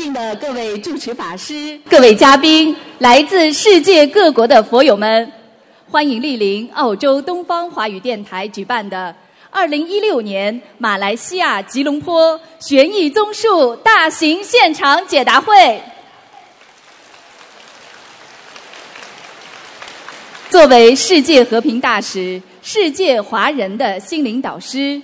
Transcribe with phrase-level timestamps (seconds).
[0.00, 5.30] 敬的各位主持法师、各位嘉宾、来自世界各国的佛友们，
[5.90, 9.14] 欢迎莅临澳洲东方华语电台举办的
[9.50, 15.78] 二零一六年马来西亚吉隆坡悬疑综述大型现场解答会。
[20.48, 25.02] 作为世界和平大使、世界华人的心灵导师，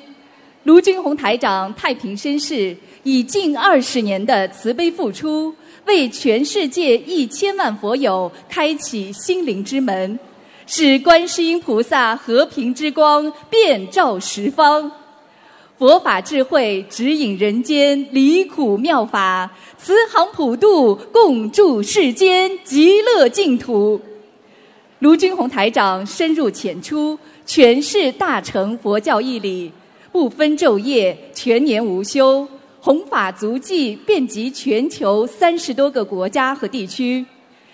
[0.62, 2.74] 卢军宏台长太平绅士。
[3.06, 5.54] 以近二十年的慈悲付出，
[5.86, 10.18] 为全世界一千万佛友开启心灵之门，
[10.66, 14.90] 使观世音菩萨和平之光遍照十方，
[15.78, 24.00] 佛法智慧指引人间离苦妙法，慈航普渡共筑世间极乐净土。
[24.98, 27.16] 卢军宏台长深入浅出
[27.46, 29.70] 诠释大乘佛教义理，
[30.10, 32.48] 不分昼夜，全年无休。
[32.86, 37.26] 弘法足迹遍及全球三十多个国家和地区，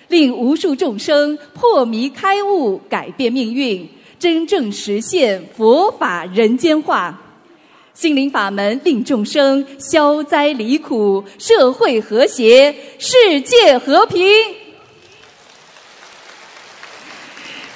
[0.09, 3.87] 令无数众生破迷开悟，改变命运，
[4.19, 7.21] 真正实现佛法人间化。
[7.93, 14.27] 心灵法门令众生消灾离苦，社会和谐，世界和平。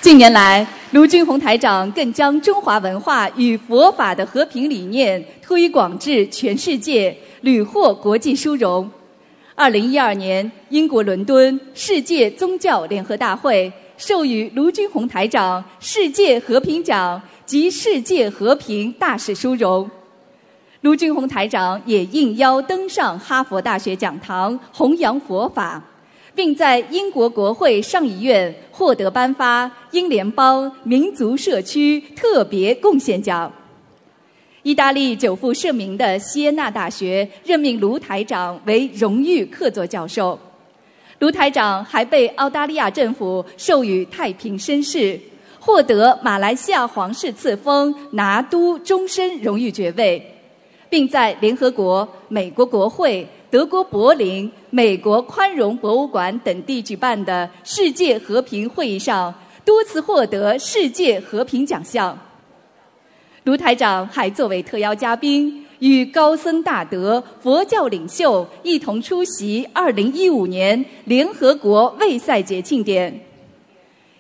[0.01, 7.15] 近年来，卢军宏台长更将中华文化与佛法的和平理念推广至全世界。
[7.47, 8.91] 屡获国际殊荣。
[9.55, 19.89] 二零一二年，英国伦敦世界宗教联合大会授予卢军宏台长世界和平奖及世界和平大使殊荣。
[20.81, 25.81] 卢军宏台长也应邀登上哈佛大学讲堂弘扬佛法，
[26.35, 33.53] 并在英国国会上议院获得颁发英联邦民族社区特别贡献奖。
[34.67, 40.37] 意大利久负盛名的锡耶纳大学任命卢台长为荣誉客座教授，
[41.21, 45.17] 卢台长还被澳大利亚政府授予太平绅士，
[45.61, 50.21] 获得马来西亚皇室赐封拿督终身荣誉爵位，
[50.89, 59.33] 并在联合国、美国国会、德国柏林、美国宽容博物馆等地举办的世界和平会议上
[59.65, 62.19] 多次获得世界和平奖项。
[63.47, 73.21] 卢台长还作为特邀嘉宾，与高僧大德、佛教领袖一同出席2015年联合国卫赛节庆典。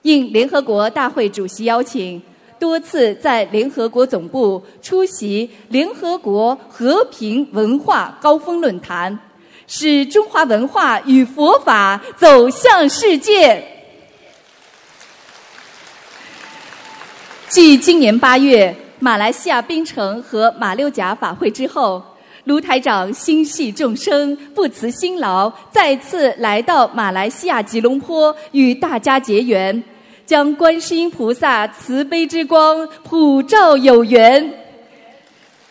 [0.03, 2.23] 应联合国大会主席邀请，
[2.61, 9.19] 多次在联合国总部出席联合国和平文化高峰论坛，
[9.67, 13.61] 使中华文化与佛法走向世界。
[17.49, 18.73] 继今年八月。
[19.06, 22.03] 马来西亚槟城和马六甲法会之后，
[22.43, 29.81] 卢台长心系众生，不辞辛劳，再次来到马来西亚吉隆坡与大家结缘，
[30.27, 34.53] 将观世音菩萨慈悲之光普照有缘。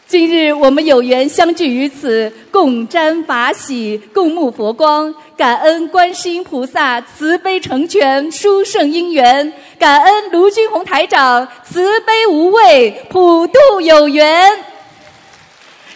[0.07, 14.49] 今日我们有缘相聚于此，共沾法喜，共沐佛光，感恩观世音菩萨慈悲成全殊胜因缘，感恩卢军宏台长慈悲无畏，普渡有缘。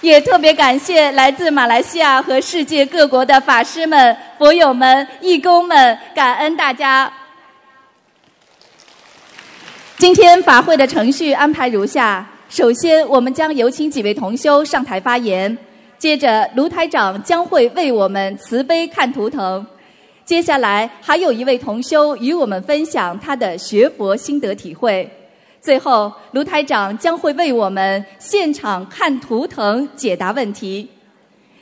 [0.01, 7.12] 也特别感谢来自马来西亚和世界各国的法师们、佛友们、义工们，感恩大家。
[9.97, 12.25] 今天法会的程序安排如下。
[12.47, 15.57] 首先，我们将有请几位同修上台发言。
[15.97, 19.67] 接着，卢台长将会为我们慈悲看图腾。
[20.29, 25.09] 接下来，还有一位同修与我们分享他的学佛心得体会。
[25.59, 30.88] 最后，卢台长将会为我们现场看图腾解答问题。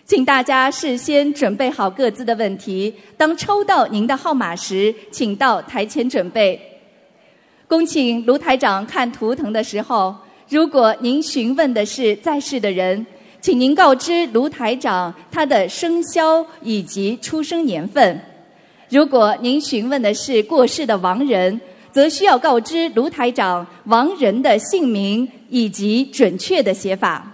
[0.03, 2.94] 请大家事先准备好各自的问题。
[3.16, 6.59] 当抽到您的号码时，请到台前准备。
[7.69, 10.13] 恭请卢台长看图腾的时候。
[10.49, 13.05] 如果您询问的是在世的人，
[13.39, 18.17] 请您告知卢台长他的生肖以及出生年份；
[18.89, 21.59] 如果您询问的是过世的亡人，
[21.91, 27.34] 则需要告知卢台长亡人的姓名以及准确的写法。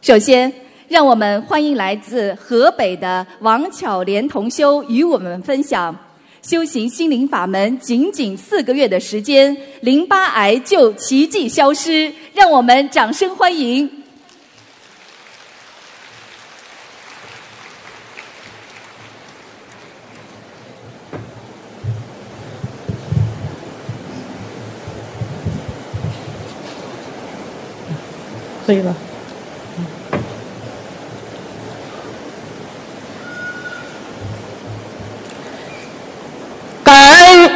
[0.00, 0.52] 首先，
[0.88, 5.96] 让我们欢迎来自河北的王巧莲同修与我们分享。
[6.42, 14.01] 修行心灵法门仅仅四个月的时间，淋巴癌就奇迹消失，让我们掌声欢迎。
[28.74, 28.94] 这个
[36.82, 37.50] 感恩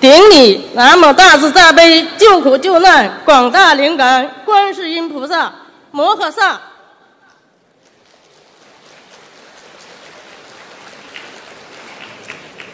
[0.00, 5.52] 顶礼南无大慈大悲救苦救难广大灵感观世音菩萨
[5.90, 6.60] 摩诃萨。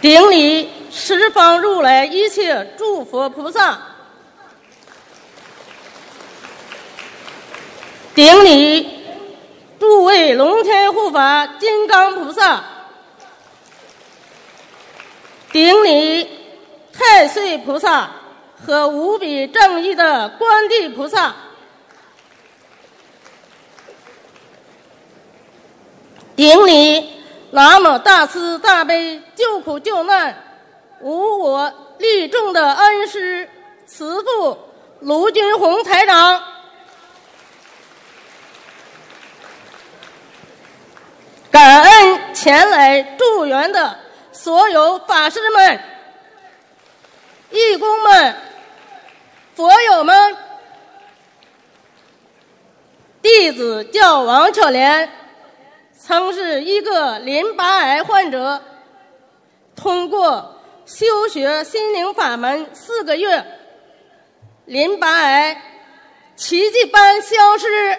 [0.02, 3.85] 顶礼十方如来一切诸佛菩萨。
[8.16, 8.88] 顶礼
[9.78, 12.64] 诸位龙天护法金刚菩萨。
[15.52, 16.26] 顶礼
[16.94, 18.08] 太岁菩萨
[18.64, 21.34] 和无比正义的观地菩萨。
[26.34, 27.06] 顶礼
[27.50, 30.34] 南无大慈大悲救苦救难
[31.02, 33.46] 无我利众的恩师
[33.84, 34.56] 慈父
[35.00, 36.55] 卢军宏台长。
[41.56, 43.98] 感恩前来助缘的
[44.30, 45.80] 所有法师们、
[47.48, 48.36] 义工们、
[49.54, 50.36] 佛友们。
[53.22, 55.10] 弟子叫王巧莲，
[55.98, 58.62] 曾是一个淋巴癌患者，
[59.74, 63.42] 通过修学心灵法门四个月，
[64.66, 65.62] 淋巴癌
[66.36, 67.98] 奇迹般消失。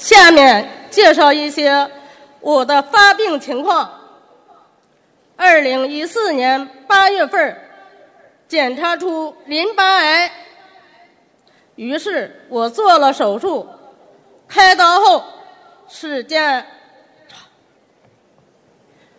[0.00, 1.90] 下面介绍一些
[2.40, 4.00] 我的发病情况。
[5.36, 7.54] 二零一四年八月份
[8.48, 10.32] 检查出淋巴癌，
[11.74, 13.68] 于是我做了手术。
[14.48, 15.22] 开刀后
[15.86, 16.66] 时间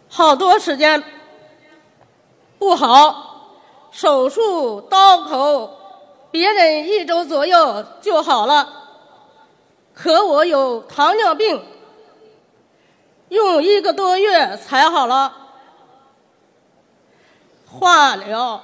[0.09, 1.01] 好多时间
[2.57, 3.59] 不好，
[3.91, 5.77] 手术刀口
[6.31, 8.80] 别人一周左右就好了。
[9.93, 11.63] 可我有糖尿病，
[13.29, 15.37] 用一个多月才好了。
[17.67, 18.63] 化疗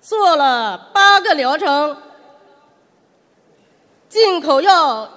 [0.00, 1.96] 做了八个疗程，
[4.08, 5.08] 进口药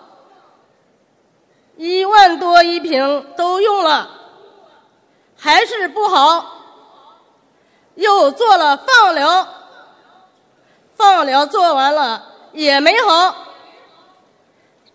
[1.75, 4.09] 一万多一瓶都用了，
[5.37, 6.53] 还是不好。
[7.95, 9.47] 又做了放疗，
[10.93, 12.23] 放疗做完了
[12.53, 13.46] 也没好。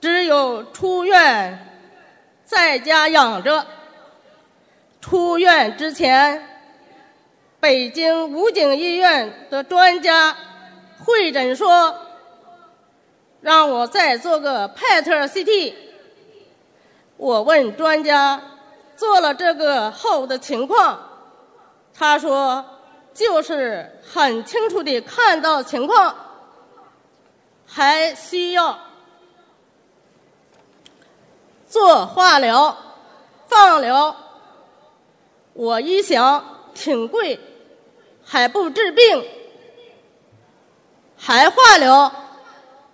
[0.02, 1.72] 只有出院
[2.44, 3.64] 在家养着。
[5.00, 6.44] 出院之前，
[7.60, 10.37] 北京武警医院的专家
[11.04, 11.96] 会诊说，
[13.40, 15.75] 让我再做个 PET CT。
[17.16, 18.43] 我问专家
[18.96, 20.99] 做了这个后的情况，
[21.94, 22.64] 他说
[23.14, 26.12] 就是很清楚的看到情况，
[27.64, 28.76] 还需要。
[31.72, 32.76] 做化疗、
[33.46, 34.14] 放疗，
[35.54, 37.40] 我一想挺贵，
[38.22, 39.26] 还不治病，
[41.16, 42.12] 还化疗，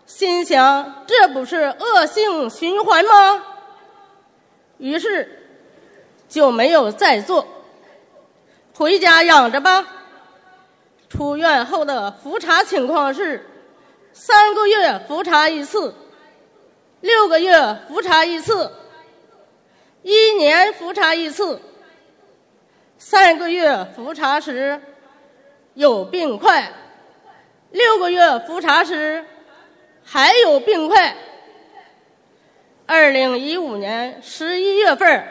[0.06, 3.42] 心想这不是恶性循环吗？
[4.76, 5.50] 于是
[6.28, 7.44] 就没有再做，
[8.76, 9.84] 回家养着吧。
[11.08, 13.44] 出院后的复查情况是
[14.12, 15.92] 三个月复查一次。
[17.00, 17.52] 六个月
[17.86, 18.72] 复查一次，
[20.02, 21.60] 一年复查一次，
[22.98, 24.80] 三个月复查时
[25.74, 26.72] 有病块，
[27.70, 29.24] 六个月复查时
[30.02, 31.16] 还有病块。
[32.84, 35.24] 二零一五年十一月份，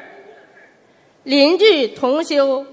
[1.23, 2.65] 邻居同修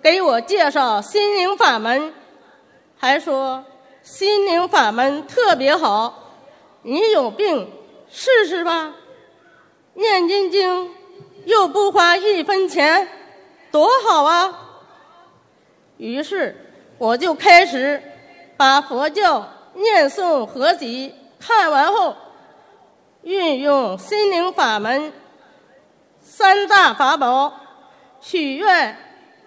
[0.00, 2.14] 给我介绍心灵法门，
[2.96, 3.62] 还说
[4.02, 6.32] 心灵法门特别好，
[6.80, 7.68] 你有病。
[8.10, 8.94] 试试吧，
[9.94, 10.90] 念经经
[11.44, 13.08] 又不花一分钱，
[13.70, 14.58] 多好啊！
[15.98, 16.56] 于是
[16.96, 18.02] 我就开始
[18.56, 22.16] 把佛教念诵合集看完后，
[23.22, 25.12] 运用心灵法门
[26.20, 27.52] 三大法宝：
[28.20, 28.96] 许愿、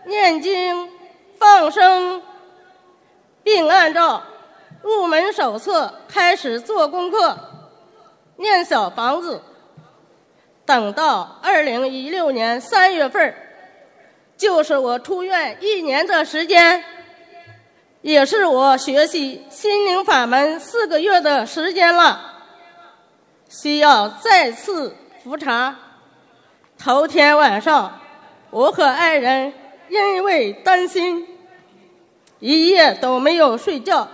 [0.06, 0.90] 念经、
[1.38, 2.22] 放生，
[3.44, 4.24] 并按照
[4.82, 7.38] 入门手册开始做功课。
[8.42, 9.42] 念小房子，
[10.66, 13.34] 等到二零一六年三月份
[14.36, 16.84] 就是我出院一年的时间，
[18.02, 22.20] 也是我学习心灵法门四个月的时间了。
[23.48, 25.76] 需要再次复查。
[26.80, 28.00] 头天晚上，
[28.50, 29.54] 我和爱人
[29.90, 31.28] 因为担心，
[32.40, 34.08] 一夜都没有睡觉，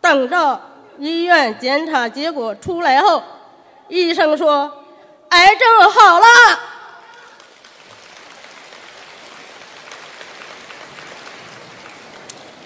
[0.00, 0.60] 等着
[0.98, 3.22] 医院检查结果出来后。
[3.92, 4.72] 医生说
[5.28, 6.26] 癌症好了。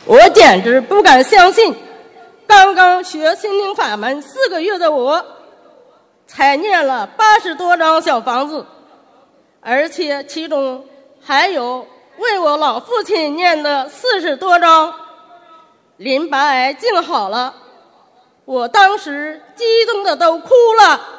[0.04, 1.75] 我简直不敢相信
[2.47, 5.25] 刚刚学心灵法门四个月的我
[6.28, 8.64] 才念了八十多张小房子
[9.61, 10.87] 而且其中
[11.21, 11.85] 还有
[12.18, 14.95] 为我老父亲念的四十多张
[15.97, 17.66] 淋巴癌竟好了。
[18.47, 21.15] 我当时激动的都哭了。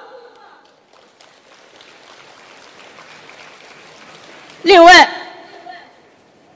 [4.67, 5.09] 另外，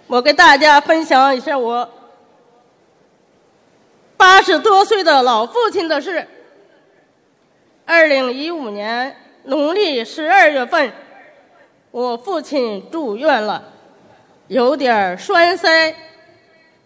[0.06, 1.90] 我给大家分享一下我
[4.18, 6.28] 八十多岁的老父亲的事。
[7.86, 9.16] 二零一五年
[9.46, 10.92] 农历十二月份，
[11.92, 13.64] 我父亲住院了，
[14.48, 15.96] 有点栓塞。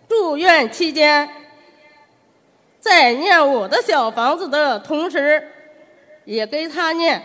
[0.07, 1.27] 住院期间，
[2.79, 5.51] 在念我的小房子的同时，
[6.25, 7.23] 也给他念。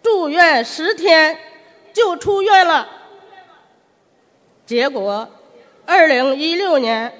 [0.00, 1.36] 住院十天
[1.92, 2.98] 就出院了。
[4.70, 5.28] 结果，
[5.84, 7.12] 二零一六年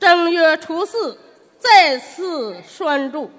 [0.00, 1.18] 正月初四
[1.58, 3.30] 再次拴住，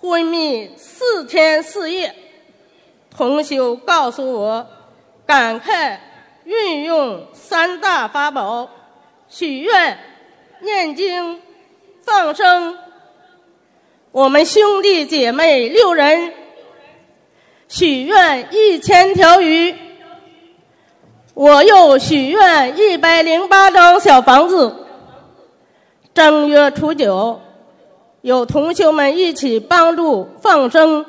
[0.00, 2.14] 昏迷四天四夜。
[3.10, 4.68] 同修告诉我，
[5.26, 6.00] 赶快
[6.44, 8.70] 运用三大法宝。
[9.28, 9.98] 许愿、
[10.60, 11.42] 念经、
[12.02, 12.78] 放生，
[14.12, 16.32] 我们兄弟姐妹六人
[17.66, 19.74] 许愿一千条鱼。
[21.34, 24.86] 我又许愿一百零八张小房子。
[26.14, 27.40] 正月初九，
[28.20, 31.04] 有同学们一起帮助放生。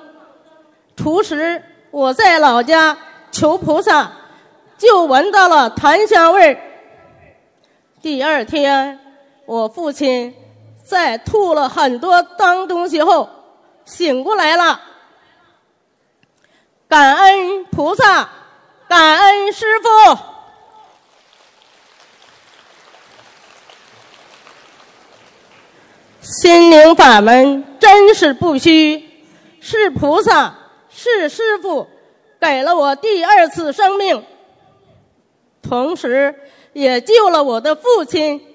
[0.97, 2.97] 初十，我在老家
[3.31, 4.11] 求菩萨，
[4.79, 6.59] 就闻到了檀香味儿。
[8.01, 8.99] 第二天，
[9.45, 10.33] 我父亲
[10.83, 13.29] 在吐了很多脏东西后
[13.85, 14.81] 醒过来了。
[16.87, 18.27] 感恩菩萨，
[18.87, 20.17] 感恩师傅。
[26.21, 29.09] 心灵法门真是不虚，
[29.61, 30.55] 是菩萨，
[30.89, 31.87] 是师傅
[32.39, 34.25] 给了我第二次生命，
[35.61, 36.41] 同时。
[36.75, 38.53] 也救了我的父亲。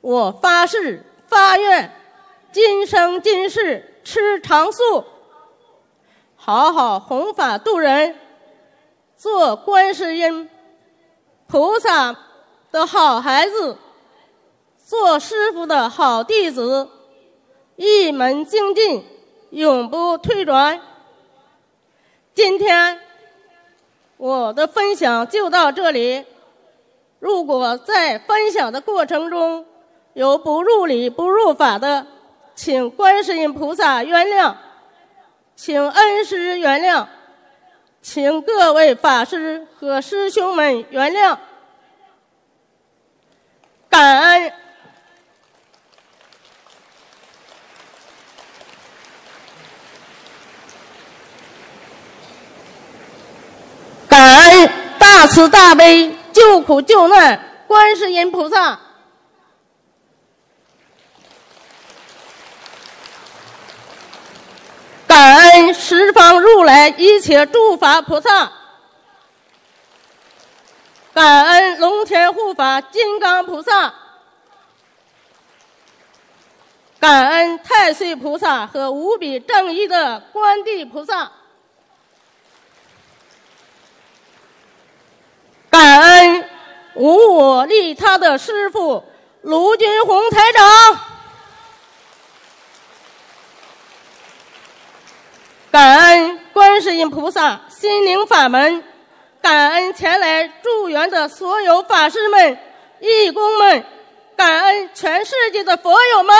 [0.00, 1.94] 我发誓发愿，
[2.50, 5.04] 今生今世吃长素，
[6.34, 8.16] 好好弘法度人，
[9.24, 10.50] 做观世音
[11.46, 12.14] 菩萨
[12.70, 13.78] 的好孩子，
[14.76, 16.86] 做师傅的好弟子，
[17.76, 19.02] 一门精进，
[19.48, 20.78] 永不退转。
[22.34, 23.00] 今天
[24.18, 26.22] 我的分享就到这里。
[27.18, 29.64] 如果在分享的过程中
[30.12, 32.06] 有不入理、不入法的，
[32.54, 34.54] 请观世音菩萨原谅，
[35.56, 37.06] 请恩师原谅，
[38.04, 41.38] 请各位法师和师兄们原谅，
[43.88, 44.52] 感恩，
[54.06, 56.14] 感恩大慈大悲。
[56.30, 58.80] 救苦救难，观世音菩萨，
[65.06, 68.50] 感恩十方如来一切诸法菩萨，
[71.12, 73.92] 感恩龙天护法金刚菩萨，
[76.98, 81.30] 感恩太岁菩萨和无比正义的观地菩萨。
[85.68, 86.48] 感恩
[86.94, 89.04] 无我利他的师傅
[89.42, 91.00] 卢军红台长，
[95.74, 98.80] 感恩观世音菩萨心灵法门，
[99.42, 102.56] 感恩前来助缘的所有法师们、
[103.00, 103.84] 义工们，
[104.36, 106.32] 感恩全世界的佛友们。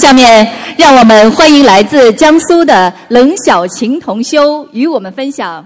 [0.00, 5.62] 下面，让我们欢迎来自江苏的冷小晴同修与我们分享：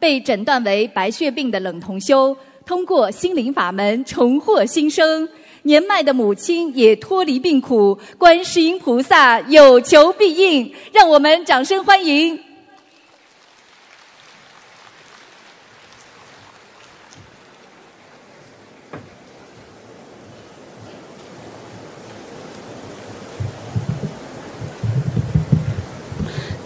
[0.00, 5.28] 被诊断为白血病的冷同修，通过心灵法门重获新生；
[5.64, 10.72] 年迈的母亲也脱离病苦，观世音菩萨有求必应。
[10.90, 12.40] 让我们掌声欢迎。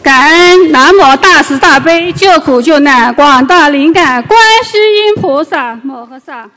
[0.09, 6.50] 感恩南无大慈大悲救苦救难广大灵感观世音菩萨摩诃萨。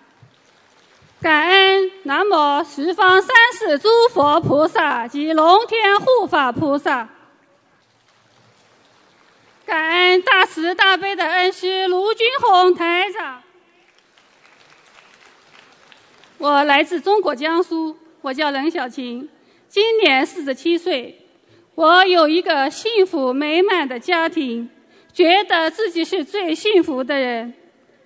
[1.22, 7.10] 感恩南无十方三世诸佛菩萨及龙天护法菩萨。
[9.65, 13.41] 感恩大慈大悲的恩师卢军宏台长。
[16.38, 19.27] 我来自中国江苏，我叫任小琴，
[19.67, 21.20] 今年四十七岁。
[21.75, 24.69] 我有一个幸福美满的家庭，
[25.13, 27.53] 觉得自己是最幸福的人。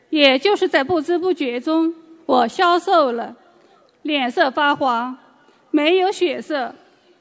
[0.10, 1.94] 也就是在不知不觉中，
[2.26, 3.36] 我消瘦了，
[4.04, 5.18] 脸色发黄，
[5.72, 6.74] 没有血色，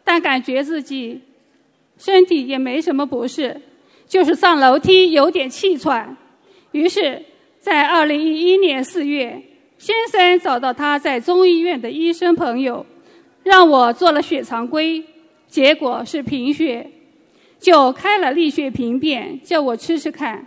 [0.04, 1.22] 但感觉自己
[1.98, 3.60] 身体也没什么不适。
[4.06, 6.16] 就是上楼梯有点气喘，
[6.72, 7.22] 于是，
[7.58, 9.42] 在二零一一年四月，
[9.78, 12.84] 先生找到他在中医院的医生朋友，
[13.42, 15.02] 让我做了血常规，
[15.54, 16.90] 结果是贫血，
[17.61, 20.44] 就开了利血平片，叫我吃吃看。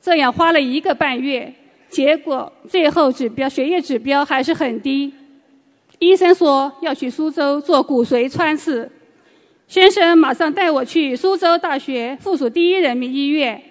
[0.00, 1.54] 这样花了一个半月，
[1.88, 5.14] 结果最后指标血液指标还是很低，
[6.00, 8.90] 医生说要去苏州做骨髓穿刺。
[9.68, 13.62] 先生马上带我去苏州大学附属第一人民医院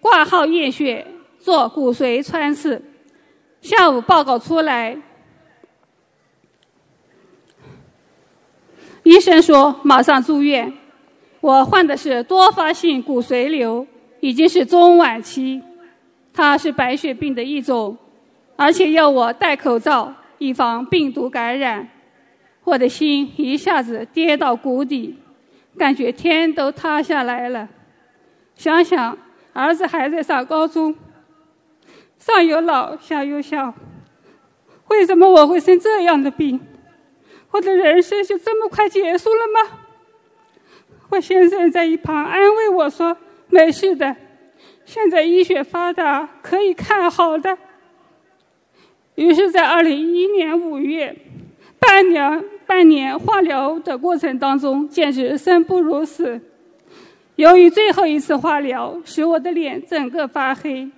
[0.00, 1.06] 挂号验血
[1.38, 2.82] 做骨髓穿刺。
[3.60, 4.98] 下午报告出来，
[9.04, 10.72] 医生说马上住院。
[11.40, 13.86] 我患的是多发性骨髓瘤，
[14.20, 15.62] 已经是中晚期，
[16.32, 17.96] 它是白血病的一种，
[18.56, 21.88] 而且要我戴口罩以防病毒感染。
[22.64, 25.18] 我的心一下子跌到谷底。
[25.76, 27.68] 感觉天都塌下来了。
[28.54, 29.18] 想想
[29.52, 30.94] 儿子还在上高中，
[32.16, 33.74] 上有老下有小，
[34.86, 36.60] 为什么我会生这样的病？
[37.54, 39.78] 我的人生就这么快结束了吗？
[41.10, 44.16] 我先生在一旁安慰我说：“没事的，
[44.84, 47.56] 现在医学发达，可以看好的。”
[49.14, 51.16] 于是，在二零一一年五月，
[51.78, 52.44] 半年。
[52.66, 56.40] 半年化疗的过程当中，简直生不如死。
[57.36, 60.90] 由于最后一次化疗使我的脸整个发黑，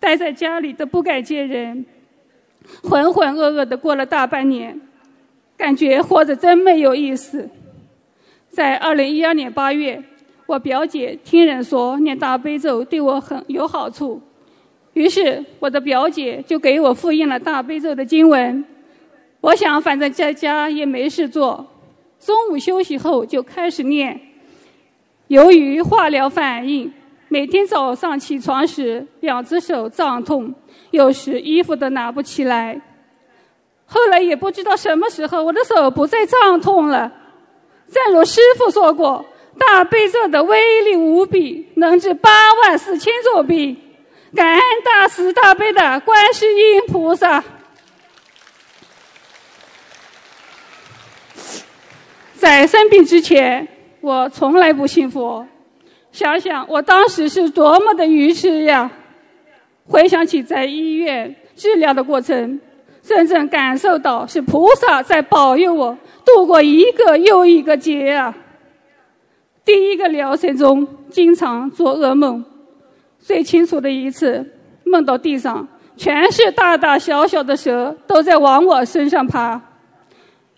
[0.00, 1.86] 待在家里都不敢见人，
[2.82, 4.80] 浑浑噩噩的过了大半年，
[5.56, 7.48] 感觉活着真没有意思。
[8.50, 10.02] 在二零一二年八月，
[10.46, 14.20] 我表姐听人说念大悲咒对我很有好处，
[14.92, 18.64] 于是我的表姐就给我复印了大悲咒的经文。
[19.40, 21.66] 我想，反正在家也没事做，
[22.18, 24.20] 中午休息后就开始念。
[25.28, 26.92] 由于化疗反应，
[27.28, 30.54] 每天早上起床时两只手胀痛，
[30.92, 32.80] 有时衣服都拿不起来。
[33.94, 37.12] 后来也不知道什么时候，我的手不再胀痛了。
[37.92, 39.24] 正如师傅说过，
[39.56, 43.80] 大悲咒的威力无比，能治八万四千种病。
[44.34, 47.44] 感恩大慈大悲的观世音菩萨。
[52.34, 53.68] 在生病之前，
[54.00, 55.46] 我从来不信佛。
[56.10, 58.90] 想想我当时是多么的愚痴呀！
[59.86, 62.60] 回想起在医院治疗的过程，
[63.04, 68.34] 真正感受到是菩萨在保佑我度过一个又一个劫啊！
[69.62, 72.42] 第一个疗程中，经常做噩梦，
[73.18, 74.44] 最清楚的一次，
[74.84, 79.60] 梦到地上全是大大小小的蛇，都在往我身上爬，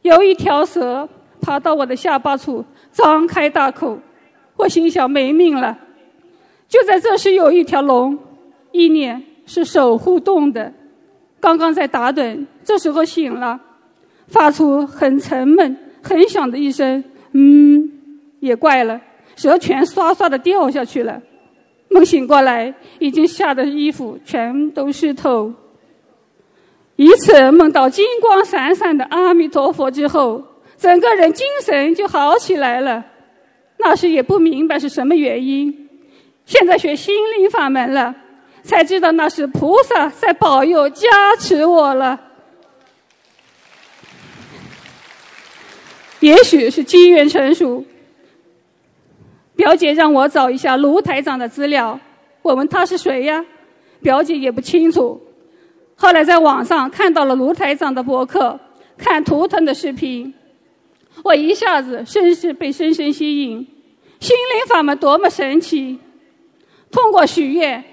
[0.03, 1.09] 有一条蛇。
[1.39, 3.97] 爬到我的下巴处，张开大口，
[4.57, 5.79] 我心想没命了。
[6.67, 8.19] 就在这时，有一条龙，
[8.73, 10.73] 意念是守护洞的，
[11.47, 13.61] 刚刚在打盹，这时候醒了，
[14.27, 17.05] 发出很沉闷、很响的一声，
[17.35, 17.89] 嗯，
[18.41, 19.01] 也怪了，
[19.37, 21.23] 蛇全唰唰的掉下去了。
[21.89, 25.53] 梦醒过来，已经吓得衣服全都湿透。
[26.97, 30.43] 一次梦到金光闪闪的阿弥陀佛之后。
[30.77, 33.03] 整个人精神就好起来了，
[33.79, 35.89] 那时也不明白是什么原因，
[36.45, 38.15] 现在学心灵法门了，
[38.67, 42.21] 才知道那是菩萨在保佑加持我了。
[46.19, 47.85] 也许是机缘成熟，
[49.55, 52.01] 表姐让我找一下卢台长的资料，
[52.43, 53.45] 我问他是谁呀？
[54.03, 55.23] 表姐也不清楚。
[55.95, 58.59] 后来在网上看到了卢台长的博客，
[58.99, 60.35] 看图腾的视频。
[61.23, 63.67] 我一下子深深被深深吸引，
[64.19, 65.99] 心灵法门多么神奇！
[66.91, 67.85] 通过许愿、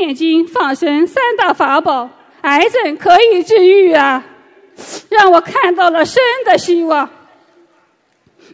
[0.00, 2.10] 念经、放生三大法宝，
[2.42, 4.24] 癌症可以治愈啊！
[5.08, 7.08] 让我看到了生的希望。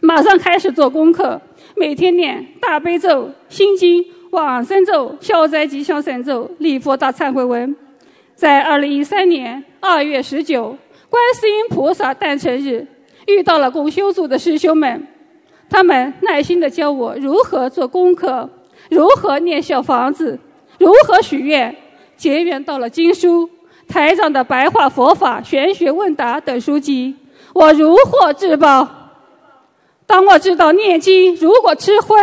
[0.01, 1.41] 马上开始做功课，
[1.75, 7.75] 每天念大悲咒、心经、往生咒、消灾吉祥神咒、礼佛大忏悔文。
[8.33, 10.77] 在二零一三年二月十九，
[11.09, 12.85] 观世音菩萨诞辰日，
[13.27, 15.07] 遇到了共修组的师兄们，
[15.69, 18.49] 他们耐心的教我如何做功课，
[18.89, 20.37] 如何念小房子，
[20.77, 21.75] 如何许愿，
[22.17, 23.49] 结缘到了经书、
[23.87, 27.15] 台长的白话佛法、玄学问答等书籍，
[27.53, 28.87] 我如获至宝。
[30.07, 32.19] 当我知道念经如果吃荤，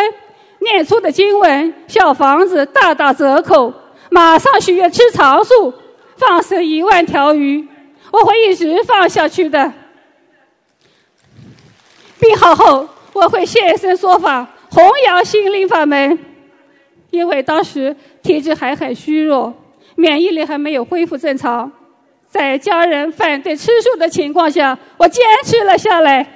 [0.60, 3.72] 念出的经文小房子大打折扣，
[4.10, 5.72] 马上许愿吃长素，
[6.16, 7.66] 放生一万条鱼，
[8.12, 9.72] 我会一直放下去的。
[12.20, 16.18] 病好后，我会现身说法，弘扬心灵法门。
[17.12, 19.54] 因为当时体质还很虚弱，
[19.96, 21.70] 免疫力还没有恢复正常，
[22.30, 26.26] 在家人反对吃素的情况下，我坚持了下来。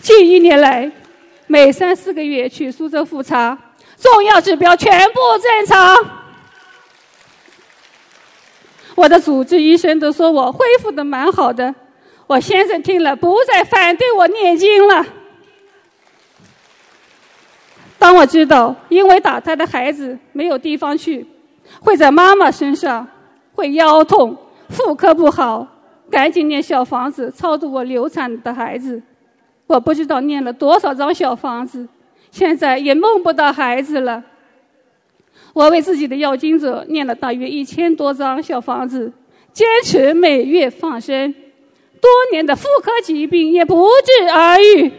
[0.00, 0.90] 近一年来，
[1.46, 3.56] 每三四个月去苏州复查，
[3.98, 5.96] 重要指标全部正常。
[8.94, 11.74] 我的主治医生都说我恢复的蛮好的。
[12.26, 15.04] 我先生听了不再反对我念经了。
[17.98, 21.26] 当我知道因为打胎的孩子没有地方去，
[21.80, 23.06] 会在妈妈身上，
[23.54, 24.36] 会腰痛、
[24.68, 25.66] 妇科不好，
[26.10, 29.02] 赶紧念小房子超度我流产的孩子。
[29.66, 31.88] 我不知道念了多少张小房子，
[32.30, 34.22] 现在也梦不到孩子了。
[35.52, 39.10] 我为自己的要经者念了大约一千多张小房子，
[39.52, 41.34] 坚持每月放生，
[42.00, 44.92] 多年的妇科疾病也不治而愈。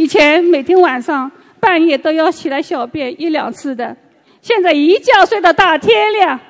[0.00, 3.94] 以前每天晚上半夜都要起来小便一两次的，
[4.40, 6.40] 现在一觉睡到大天亮，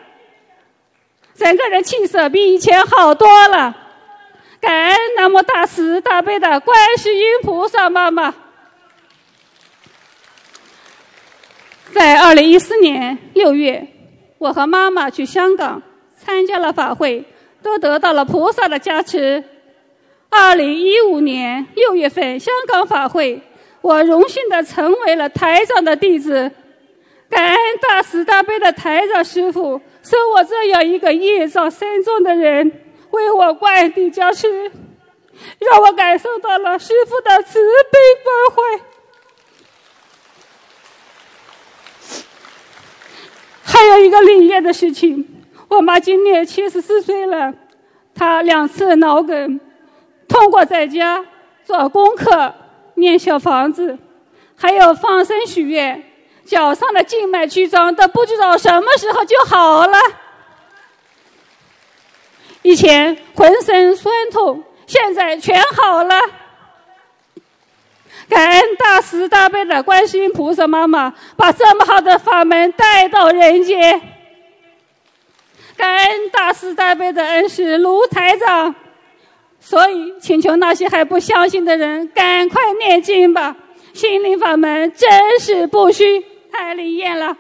[1.34, 3.76] 整个人气色比以前好多了。
[4.60, 8.32] 感恩南无大慈大悲的观世音菩萨妈妈。
[11.92, 13.84] 在二零一四年六月，
[14.38, 15.82] 我和妈妈去香港
[16.16, 17.24] 参加了法会，
[17.64, 19.42] 都得到了菩萨的加持。
[20.30, 23.42] 二零一五年六月份香港法会，
[23.82, 26.50] 我荣幸的成为了台长的弟子。
[27.28, 32.72] 感恩大慈大悲的台长师傅，收我这样一个业障深重的人。
[33.10, 34.70] 为我灌地加持，
[35.58, 37.58] 让我感受到了师傅的慈
[37.90, 38.84] 悲关怀。
[43.64, 47.52] 还有一个灵验的事情，我妈今年七十四岁了，
[48.14, 49.58] 她两次脑梗，
[50.30, 51.22] 通过在家
[51.64, 52.54] 做功课、
[52.94, 53.98] 念小房子，
[54.56, 56.02] 还有放生许愿，
[56.46, 59.98] 脚上的静脉曲张都不知道什么时候就好了。
[62.62, 66.14] 以前浑身酸痛，现在全好了。
[68.28, 74.00] 感恩大慈大悲的观世音菩萨妈妈，把这么好的法门带到人间。
[75.76, 78.72] 感恩大慈大悲的恩师卢台长，
[79.61, 83.57] 所以请求那些还不相信的人，赶快念经吧！
[83.92, 87.37] 心灵法门真是不虚，太灵验了。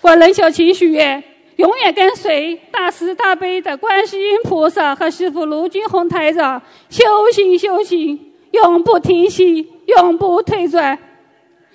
[0.00, 1.22] 我冷小琴许愿。
[1.56, 10.96] 永远跟随大慈大悲的观世音菩萨和师父卢军宏台长修行修行，永不停息，永不退转。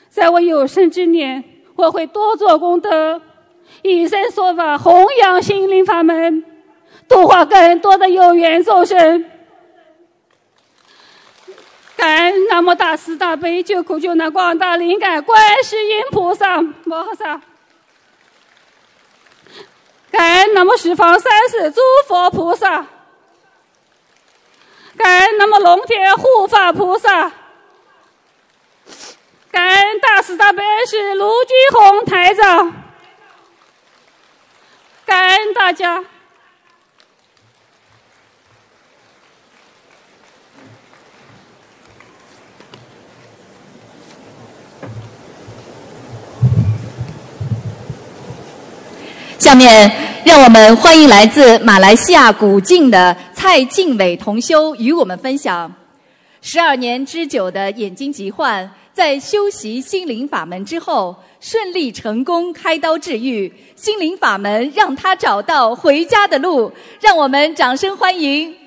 [0.08, 1.44] 在我有生之年，
[1.76, 3.22] 我会多做功德，
[3.82, 6.46] 以身说法，弘扬心灵法门，
[7.08, 9.30] 度化更多的有缘众生。
[11.96, 17.42] 感恩南无大慈大悲救苦救难广大灵感观世音菩萨摩诃萨。
[20.12, 22.86] 感恩南无十方三世诸佛菩萨，
[24.96, 27.32] 感恩南无龙天护法菩萨，
[29.50, 32.74] 感恩大慈大悲是卢军宏台长，
[35.06, 36.04] 感恩大家。
[49.44, 49.92] 下面，
[50.24, 55.70] 让我们欢迎来自马来西亚古晋的蔡静伟同修与我们分享：
[56.42, 63.52] 十二年之久的眼睛疾患，在修习心灵法门之后，顺利成功开刀治愈。
[63.76, 68.63] 心灵法门让他找到回家的路，让我们掌声欢迎。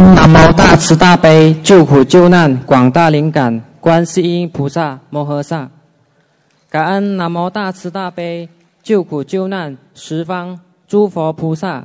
[0.00, 5.70] 南无大慈大悲救苦救难广大灵感观世音菩萨摩诃萨，
[6.68, 8.48] 感恩南无大慈大悲
[8.82, 11.84] 救苦救难十方诸佛菩萨，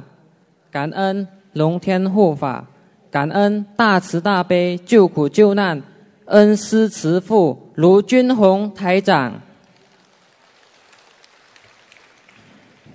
[0.71, 2.65] 感恩龙天护法，
[3.11, 5.79] 感恩大慈大悲救苦救难
[6.25, 9.39] 恩师慈父卢军宏台长。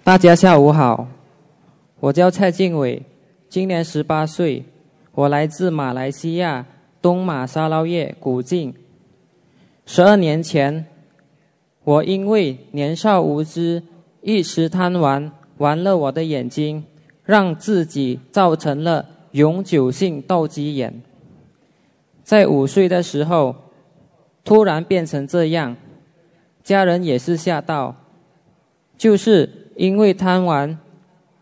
[0.03, 1.07] 大家下午好，
[2.01, 3.01] 我叫蔡静伟，
[3.49, 4.65] 今年十八岁，
[5.15, 6.67] 我来自马来西亚
[7.01, 8.75] 东马沙捞越古晋。
[9.87, 10.87] 十二年前。
[11.85, 13.83] 我因为年少无知，
[14.23, 16.83] 一时贪玩，玩了我的眼睛，
[17.25, 21.03] 让自己造成了永久性斗鸡眼。
[22.23, 23.55] 在五岁的时候，
[24.45, 25.77] 突然变成这样，
[26.63, 27.95] 家人也是吓到，
[28.97, 30.79] 就是因为贪玩，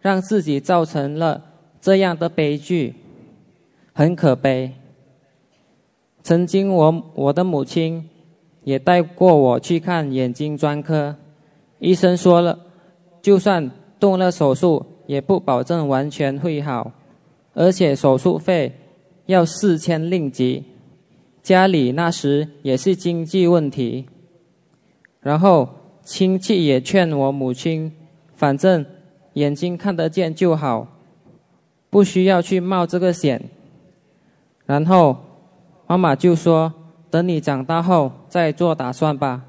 [0.00, 1.40] 让自己造成了
[1.80, 2.96] 这样的悲剧，
[3.92, 4.72] 很可悲。
[6.22, 8.08] 曾经我我的母亲。
[8.64, 11.16] 也带过我去看眼睛专科，
[11.80, 12.60] 医生说了，
[13.20, 16.92] 就算动了手术，也不保证完全会好，
[17.54, 18.72] 而且手术费
[19.26, 20.62] 要四千令吉。
[21.42, 24.06] 家里那时也是经济问题，
[25.18, 25.68] 然后
[26.04, 27.92] 亲戚也劝我母亲，
[28.36, 28.86] 反正
[29.32, 30.86] 眼睛看得见就好，
[31.90, 33.42] 不需要去冒这个险。
[34.72, 35.16] 然后
[35.86, 36.72] 妈妈就说。
[37.12, 39.42] 等你长大后再做打算吧。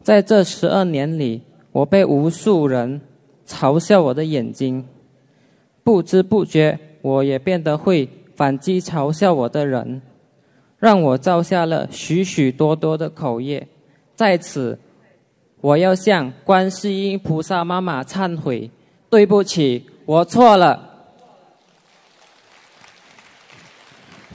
[0.00, 1.42] 在这十二年里，
[1.72, 3.00] 我被无数人
[3.44, 4.86] 嘲笑我的眼睛，
[5.82, 10.00] 不知不觉我也变得会反击嘲笑我的人，
[10.78, 13.66] 让我造下了许许多多的口业。
[14.14, 14.78] 在此，
[15.60, 18.70] 我要向观世音菩萨妈妈忏悔，
[19.10, 20.85] 对不起，我错了。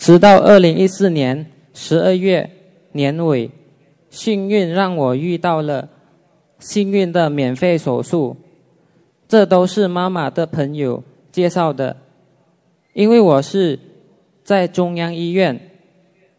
[0.01, 1.45] 直到二零一四年。
[1.73, 2.49] 十二月
[2.91, 3.51] 年尾，
[4.09, 5.87] 幸运让我遇到了
[6.59, 8.35] 幸运的免费手术，
[9.27, 11.95] 这都是妈妈的朋友介绍的。
[12.93, 13.79] 因为我是
[14.43, 15.69] 在中央医院，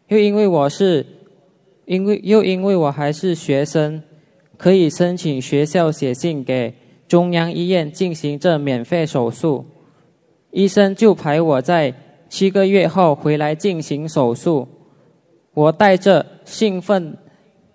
[0.09, 1.05] 又因为我是，
[1.85, 4.03] 因为又因为我还是学生，
[4.57, 6.75] 可以申请学校写信给
[7.07, 9.65] 中央医院进行这免费手术，
[10.51, 11.93] 医生就排我在
[12.33, 14.67] 七个月后回来进行手术。
[15.53, 17.15] 我带着兴奋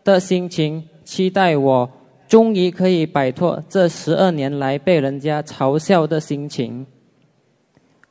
[0.02, 1.88] 的心情，期待我
[2.26, 6.84] 终于可以摆脱这十二年来被人家嘲笑的心情。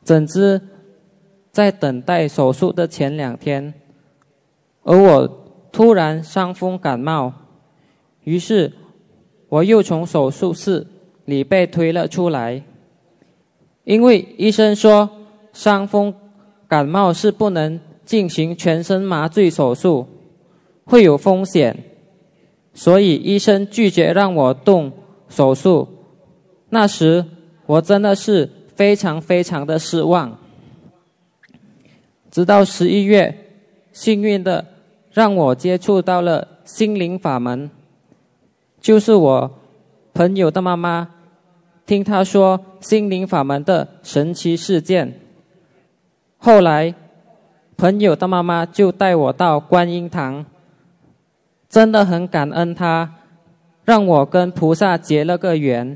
[0.04, 0.62] 怎知
[1.52, 3.74] 在等待手术的前两天，
[4.84, 5.28] 而我
[5.74, 7.34] 突然伤风感冒，
[8.24, 8.72] 于是
[9.50, 10.88] 我又从手术室
[11.26, 12.64] 里被推了出来，
[13.84, 15.10] 因为医生说
[15.52, 16.16] 伤风
[16.68, 17.80] 感冒是不能。
[18.08, 20.08] 进行全身麻醉手术
[20.86, 21.84] 会有风险，
[22.74, 24.94] 所以医生拒绝让我动
[25.28, 25.90] 手术。
[26.70, 27.26] 那时
[27.66, 30.40] 我真的是非常非常的失望。
[32.32, 33.38] 直到十一月，
[33.92, 34.66] 幸运的
[35.12, 37.70] 让我接触到了心灵法门，
[38.80, 39.60] 就是我
[40.14, 41.10] 朋友的妈妈
[41.86, 45.20] 听他说心灵法门的神奇事件，
[46.38, 46.94] 后来。
[47.80, 50.44] 朋友的妈妈就带我到观音堂，
[51.70, 53.14] 真的很感恩他，
[53.86, 55.96] 让我跟菩萨结了个缘。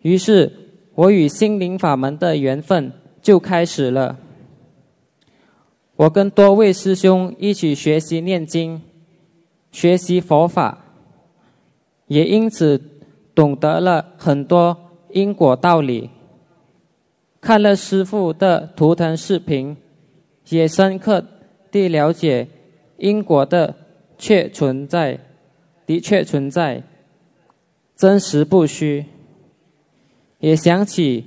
[0.00, 0.50] 于是，
[0.94, 2.90] 我与心灵法门的缘分
[3.20, 4.16] 就开始了。
[5.96, 8.80] 我跟多位师兄一起学习念经，
[9.70, 10.78] 学习佛法，
[12.06, 12.82] 也因此
[13.34, 14.74] 懂得了很多
[15.10, 16.08] 因果道理。
[17.40, 19.76] 看了师傅的图腾视频。
[20.50, 21.22] 也深刻
[21.70, 22.48] 地了解
[22.96, 23.74] 因果的
[24.16, 25.20] 确存在，
[25.84, 26.82] 的确存在，
[27.94, 29.04] 真实不虚。
[30.38, 31.26] 也想起，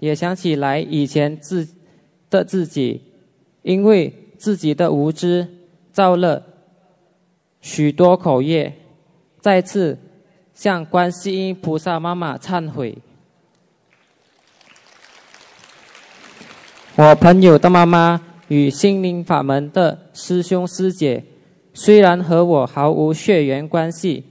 [0.00, 1.68] 也想起来以前自
[2.28, 3.00] 的自己，
[3.62, 5.46] 因为自己的无知
[5.92, 6.42] 造了
[7.60, 8.74] 许多口业，
[9.38, 9.96] 再次
[10.52, 12.98] 向观世音菩萨妈妈忏悔。
[17.02, 21.24] 我朋友的妈妈与心灵法门的师兄师姐，
[21.72, 24.22] 虽然和我毫无血缘关系，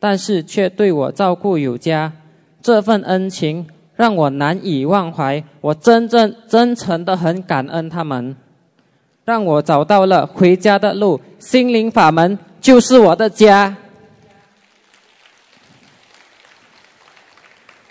[0.00, 2.12] 但是却对我照顾有加，
[2.60, 5.40] 这份恩情让我难以忘怀。
[5.60, 8.34] 我真正真诚的很感恩他们，
[9.24, 11.20] 让我找到了回家的路。
[11.38, 13.76] 心灵法门就是我的家，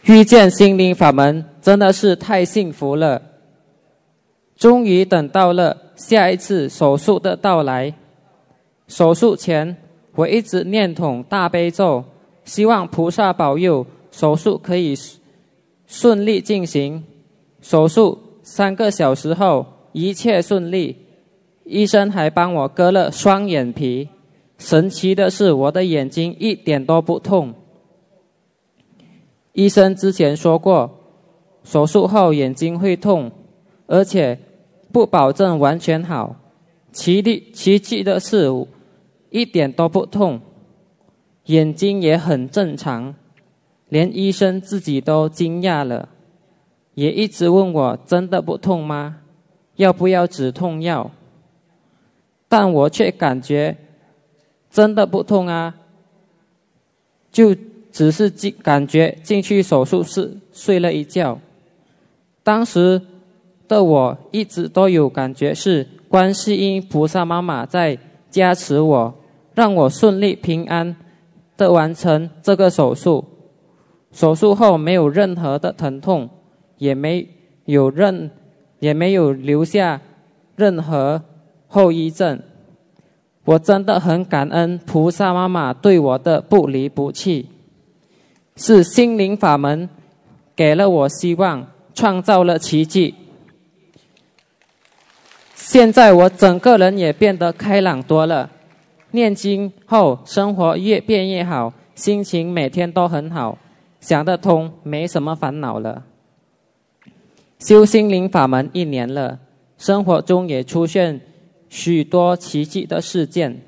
[0.03, 3.21] 遇见心灵法门真的是太幸福了。
[4.59, 7.93] 终于等到了下一次手术的到来。
[8.87, 9.77] 手术前，
[10.15, 12.03] 我一直念诵大悲咒，
[12.43, 14.93] 希望菩萨保佑手术可以
[15.87, 17.05] 顺利进行。
[17.61, 20.97] 手术三个小时后，一切顺利，
[21.63, 24.09] 医生还帮我割了双眼皮。
[24.57, 27.53] 神奇的是，我的眼睛一点都不痛。
[29.53, 30.99] 医生之前说过，
[31.63, 33.31] 手术后眼睛会痛，
[33.87, 34.37] 而且
[34.91, 36.35] 不保证完全好。
[36.91, 38.49] 奇迹奇迹的是，
[39.29, 40.41] 一点都不痛，
[41.45, 43.13] 眼睛也很正常，
[43.87, 46.09] 连医生自己都惊讶了，
[46.95, 49.17] 也一直问我真的不痛吗？
[49.75, 51.11] 要不要止痛药？
[52.47, 53.77] 但我却感觉。
[54.71, 55.75] 真的不痛啊，
[57.31, 57.55] 就
[57.91, 61.39] 只是进感觉进去手术室睡了一觉。
[62.43, 63.01] 当时
[63.69, 67.97] 的我一直都有感觉是观世音菩萨妈妈在
[68.29, 69.13] 加持我，
[69.53, 70.95] 让我顺利平安
[71.55, 73.23] 的完成这个手术。
[74.11, 76.27] 手术后没有任何的疼痛，
[76.79, 77.27] 也没
[77.65, 78.31] 有任
[78.79, 80.01] 也没有留下
[80.55, 81.21] 任何
[81.67, 82.39] 后遗症。
[83.45, 87.47] 我真的很感恩菩萨妈妈对我的不离不弃，
[88.55, 89.87] 是心灵法门
[90.55, 93.13] 给了我希望，创造了奇迹。
[95.71, 98.49] 现在我整个人也变得开朗多了，
[99.11, 103.55] 念经后生活越变越好，心情每天都很好，
[103.99, 106.05] 想得通，没什么烦恼了。
[107.59, 109.37] 修心灵法门一年了，
[109.77, 111.21] 生活中也出现。
[111.69, 113.61] 许多奇迹的事件，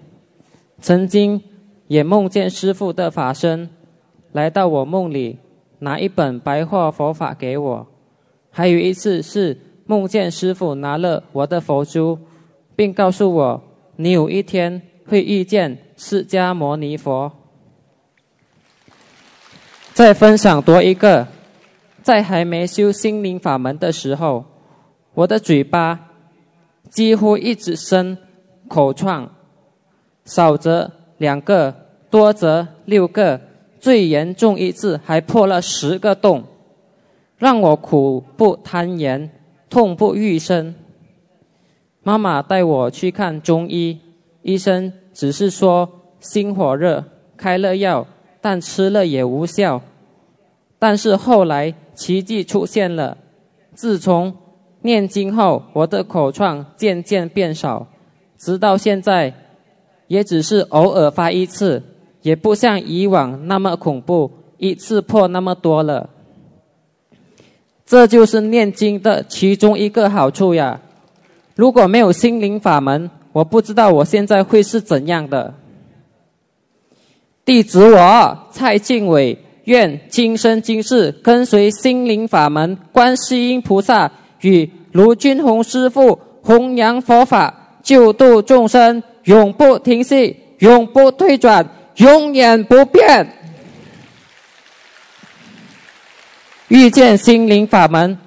[0.80, 1.40] 曾经
[1.86, 3.70] 也梦见师父的法身
[4.32, 5.38] 来到我梦里，
[5.78, 7.86] 拿一本白话佛法给我；
[8.50, 9.56] 还有一次是
[9.92, 12.18] 梦见师傅拿了我的佛珠，
[12.78, 13.62] 并告诉我
[13.98, 17.30] 你有一天会遇见释迦牟尼佛。
[19.94, 21.28] 再分享多一个，
[22.02, 24.46] 在还没修心灵法门的时候，
[25.14, 26.08] 我的嘴巴。
[26.90, 28.18] 几乎一直生
[28.70, 29.30] 口疮，
[30.24, 31.74] 少则两个，
[32.10, 33.40] 多则六个，
[33.80, 36.44] 最严重一次还破了十个洞，
[37.38, 39.30] 让我苦不堪言，
[39.72, 40.76] 痛不欲生。
[42.04, 43.98] 妈妈带我去看中医，
[44.44, 47.04] 医生只是说心火热，
[47.36, 48.06] 开了药，
[48.40, 49.82] 但吃了也无效。
[50.78, 53.18] 但是后来奇迹出现了，
[53.74, 54.36] 自从。
[54.84, 57.86] 念经后，我的口疮渐渐变少，
[58.36, 59.32] 直到现在，
[60.08, 61.84] 也只是偶尔发一次，
[62.24, 66.10] 也不像以往那么恐怖，一次破那么多了。
[67.92, 70.80] 这就是念经的其中一个好处呀！
[71.56, 75.54] 如果没有心灵法门，我不知道我现在会是怎样的。
[77.44, 84.10] 弟子我蔡敬伟，愿今生今世跟随心灵法门，观世音菩萨。
[84.40, 93.41] 与卢军宏师父弘扬佛法，救度众生，永不停息，永不退转，永远不变。
[96.72, 98.18] 遇见心灵法门，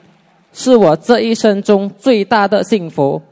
[0.53, 3.23] 是我这一生中最大的幸福，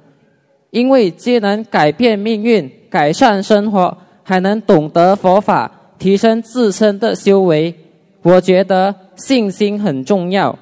[0.70, 7.74] 因为既能改变命运、改善生活，还能懂得佛法，提升自身的修为。
[8.22, 10.58] 我觉得信心很重要。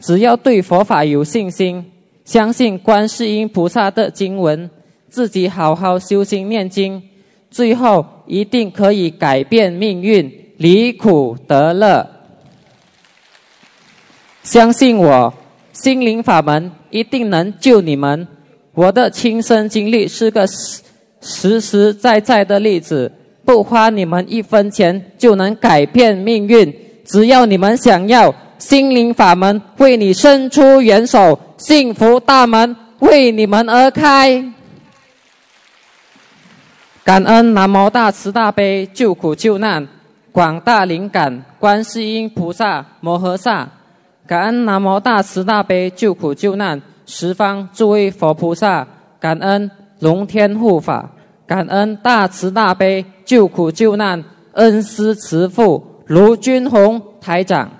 [0.00, 1.84] 只要对佛法有信心，
[2.24, 4.68] 相信观世音菩萨的经文，
[5.08, 7.00] 自己好好修心念经，
[7.48, 12.10] 最后一定可以改变命运，离苦得乐。
[14.44, 15.32] 相信我，
[15.72, 18.28] 心灵法门一定能救你们。
[18.74, 20.82] 我的亲身经历是个实
[21.22, 23.10] 实实在在的例子，
[23.42, 26.72] 不花你们一分钱就能改变命运，
[27.06, 28.32] 只要你们想要。
[28.58, 34.44] 心灵法门为你伸出援手，幸福大门为你们而开。
[37.02, 39.86] 感恩南无大慈大悲救苦救难
[40.32, 43.68] 广大灵感观世音菩萨摩诃萨，
[44.26, 48.86] 感恩南无大慈大悲救苦救难十方诸位佛菩萨，
[49.20, 51.10] 感恩龙天护法，
[51.46, 57.70] 感恩大慈大悲救苦救难恩师慈父卢军宏台长。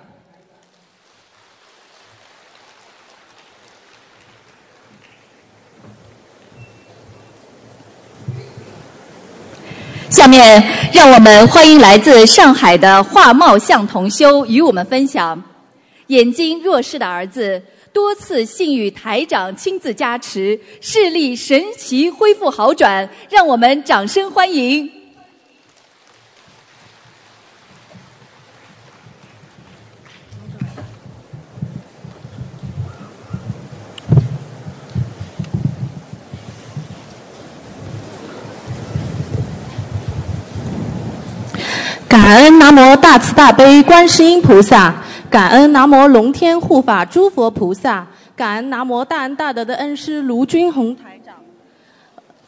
[10.11, 15.43] 下面让我们欢迎来自上海的画茂相同修与我们分享：
[16.09, 24.91] 眼睛弱视的儿子多次幸遇台长亲自加持视力神奇恢复好转让我们掌声欢迎。
[42.09, 45.04] 感恩南无大慈大悲观世音菩萨
[45.35, 48.07] 感恩南无龙天护法诸佛菩萨，
[48.37, 51.35] 感恩南无大恩大德的恩师卢军宏台长。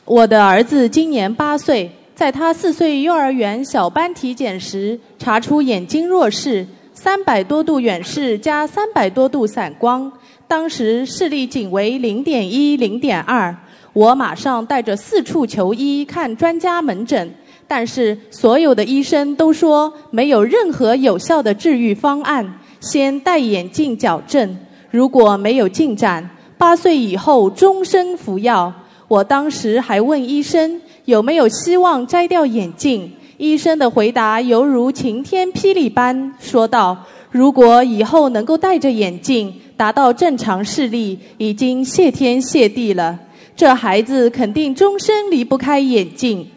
[0.05, 6.65] 我的儿子今年八岁，在他四岁幼儿园小班体检时，查出眼睛弱视，
[6.95, 10.13] 三百多度远视加三百多度散光，
[10.47, 13.53] 当时视力仅为零点一、零点二。
[13.95, 17.35] 我马上带着四处求医，看专家门诊。
[17.67, 24.57] 但是所有的医生都说没有任何有效的治愈方案，先戴眼镜矫正。
[24.91, 28.73] 如果没有进展，八岁以后终身服药。
[29.09, 43.19] 我当时还问医生有没有希望摘掉眼镜，医生的回答犹如晴天霹雳般，说道：“如果以后能够戴着眼镜达到正常视力，已经谢天谢地了。
[43.55, 46.49] 这孩子肯定终身离不开眼镜。”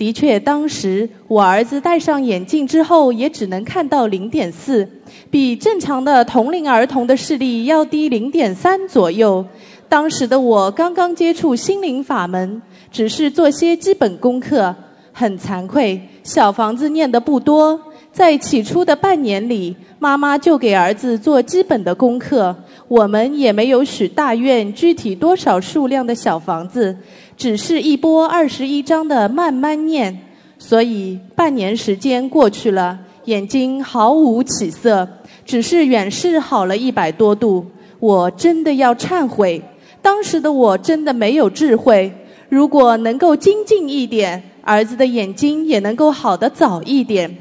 [0.00, 4.88] 的确，当时我儿子戴上眼镜之后，也只能看到零点四，
[5.30, 9.44] 比正常的同龄儿童的视力要低零点三左右。
[9.90, 14.74] 当时的我刚刚接触心灵法门，只是做些基本功课。
[15.12, 17.78] 很惭愧，小房子念的不多。
[18.10, 22.56] 在起初的半年里，妈妈就给儿子做基本的功课，
[22.88, 26.96] 我们也没有许大愿，具体多少数量的小房子。
[27.40, 30.14] 只是一波二十一章的慢慢念，
[30.58, 35.08] 所以半年时间过去了，眼睛毫无起色，
[35.46, 37.64] 只是远视好了一百多度。
[37.98, 39.62] 我真的要忏悔，
[40.02, 42.12] 当时的我真的没有智慧。
[42.50, 47.34] 如果能够精进一点，儿子的眼睛也能够好得早一点。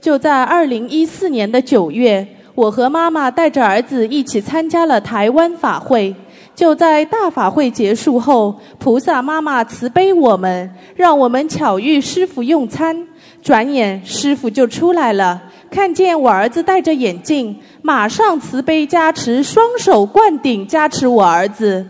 [0.00, 2.24] 就在二零一四年的九月，
[2.54, 6.14] 我和妈妈带着儿子一起参加了台湾法会。
[6.62, 13.08] 就在大法会结束后，菩萨妈妈慈悲我们，让我们巧遇师傅用餐。
[13.42, 21.84] 转眼师傅就出来了，看见我儿子戴着眼镜，马上慈悲加持，双手灌顶加持我儿子。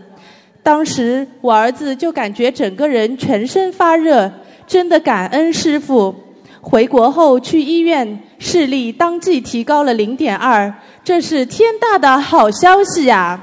[0.63, 4.31] 当时我儿子就感觉整个人全身发热，
[4.65, 6.15] 真的感恩师傅。
[6.61, 13.39] 回国后去医院，视力当即提高了零点二，这是天大的好消息呀！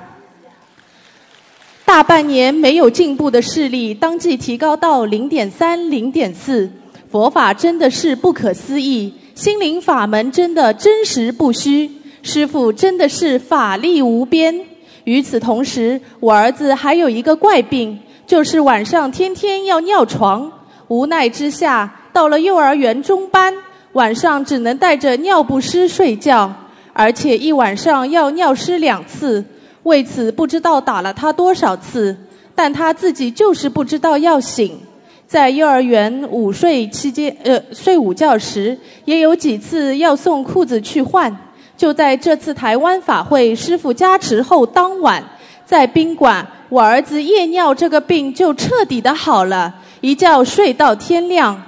[1.90, 6.70] 大半年没有进步的视力，当即提高到零点三、零点四。
[7.10, 11.90] 佛法真的是不可思议，心灵法门真的真实不虚，
[12.22, 14.54] 师傅真的是法力无边。
[15.02, 20.48] 与此同时，我儿子还有一个怪病，就是晚上天天要尿床。
[20.86, 23.52] 无奈之下，到了幼儿园中班，
[23.94, 26.54] 晚上只能带着尿不湿睡觉，
[26.92, 29.44] 而且一晚上要尿湿两次。
[29.84, 32.16] 为此，不知道打了他多少次，
[32.54, 34.78] 但他自己就是不知道要醒。
[35.26, 41.34] 在幼儿园午睡期间，呃，睡午觉时，也有几次要送裤子去换。
[41.76, 45.24] 就在这次台湾法会师傅加持后，当晚
[45.64, 51.62] 在宾馆，我儿子夜尿这个病就彻底的好了，一觉睡到天亮。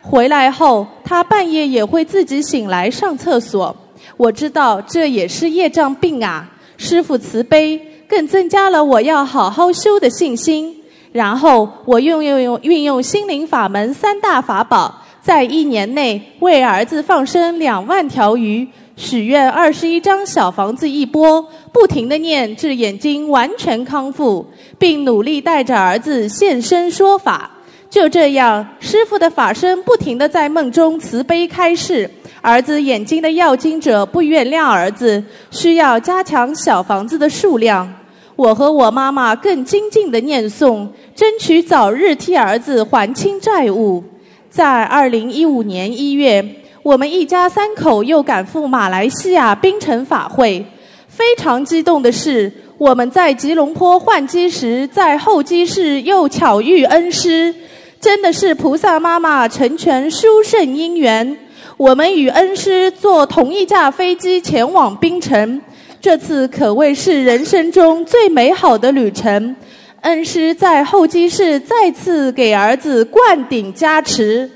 [0.00, 3.76] 回来后，他半夜也会自己醒来上厕所。
[4.16, 6.48] 我知道这也是业障病啊。
[6.84, 10.76] 师父慈悲，更增加了我要好好修的信心。
[11.12, 18.66] 然后我运用用运用心灵法门三大法宝，在一年内为儿子放生两万条鱼，
[18.96, 24.44] 许愿二十一张小房子一波，不停的念至眼睛完全康复，
[24.76, 27.48] 并努力带着儿子现身说法。
[27.92, 32.08] 就这样，师傅的法身不停的在梦中慈悲开示。
[32.40, 37.86] 儿子眼睛的要经者不原谅儿子，需要加强小房子的数量。
[38.34, 44.02] 我和我妈妈更精进的念诵，争取早日替儿子还清债务。
[44.48, 46.42] 在二零一五年一月，
[46.82, 50.64] 我们一家三口又赶赴马来西亚槟城法会。
[51.08, 57.54] 非常激动的是，我们在吉隆坡换机时，在候机室又巧遇恩师，
[58.02, 61.38] 真的是菩萨妈妈成全殊胜因缘。
[61.76, 65.62] 我们与恩师坐同一架飞机前往槟城，
[66.00, 69.54] 这次可谓是人生中最美好的旅程。
[70.00, 74.50] 恩师在候机室再次给儿子灌顶加持，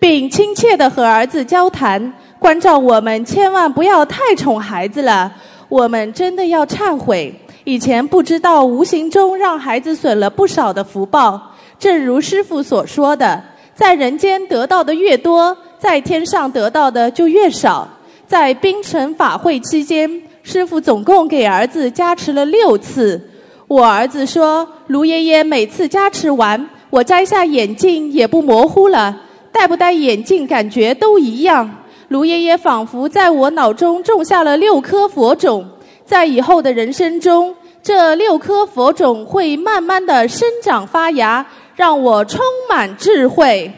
[0.00, 5.32] 并亲切地和儿子交谈，关照我们千万不要太宠孩子了。
[5.68, 7.32] 我们真的要忏悔，
[7.62, 11.40] 以前不知道，无形中让孩子损了不少的福报。
[11.78, 13.42] 正如师父所说的，
[13.74, 15.56] 在人间得到的越多。
[15.78, 17.88] 在天上得到的就越少。
[18.26, 23.20] 在冰城法会期间，师傅总共给儿子加持了六次。
[23.68, 29.16] 我儿子说：“卢爷爷每次加持完，我摘下眼镜也不模糊了，
[29.52, 31.70] 戴不戴眼镜感觉都一样。
[32.08, 35.64] 卢爷爷仿佛在我脑中种下了六颗佛种，
[36.04, 41.46] 在以后的人生中，这六颗佛种会慢慢的生长发芽，
[41.78, 43.70] 让我充满智慧。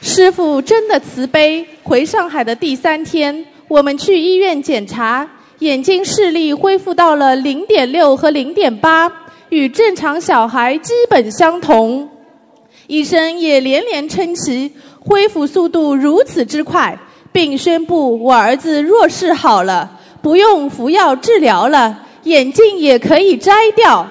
[0.00, 1.66] 师傅真的慈悲。
[1.82, 5.28] 回上海的第三天，我们去医院检查，
[5.58, 9.12] 眼睛视力恢复到了零点六和零点八，
[9.48, 12.08] 与正常小孩基本相同。
[12.86, 14.70] 医生也连连称奇，
[15.00, 16.96] 恢复速度如此之快，
[17.32, 24.06] 并宣布我儿子弱视好了，不用服药治疗了，眼镜也可以摘掉。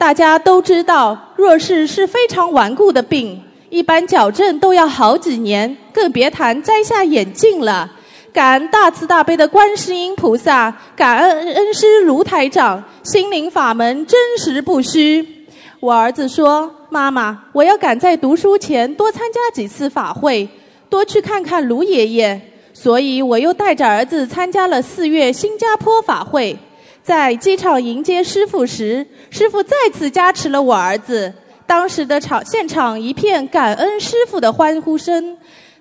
[0.00, 3.38] 大家都知道，弱视是非常顽固的病。
[3.68, 7.92] 一般矫正都要好几年，更别谈摘下眼镜了。
[8.32, 15.44] 感恩大慈大悲的观世音菩萨，感恩恩师卢台长，心灵法门真实不虚。
[15.80, 20.48] 我儿子说：“妈妈，我要赶在读书前多参加几次法会，
[20.88, 22.40] 多去看看卢爷爷。”
[22.72, 26.56] 所以，我又带着儿子参加了四月新加坡法会。
[27.02, 31.32] 在机场迎接师傅时，师傅再次加持了我儿子。
[31.66, 35.36] 当时的场现场一片感恩师傅的欢呼声。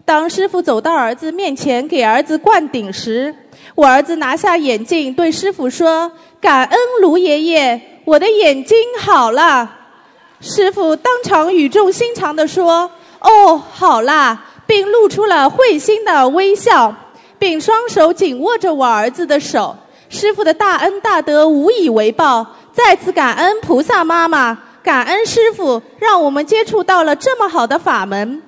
[0.05, 3.33] 当师傅走到儿子面前给儿子灌顶时，
[3.75, 6.11] 我儿子拿下眼镜对师傅说
[6.41, 9.77] ：“感恩卢爷爷，我的眼睛好了。”
[10.41, 12.89] 师傅当场语重心长地说
[13.21, 16.95] ：“哦，好啦，并露出了会心的微笑，
[17.37, 19.75] 并双手紧握着我儿子的手。
[20.09, 24.57] 师傅的大恩大德无以为报，再次感恩菩萨妈妈。
[24.81, 28.41] 感恩师傅，让我们接触到了这么好的法门。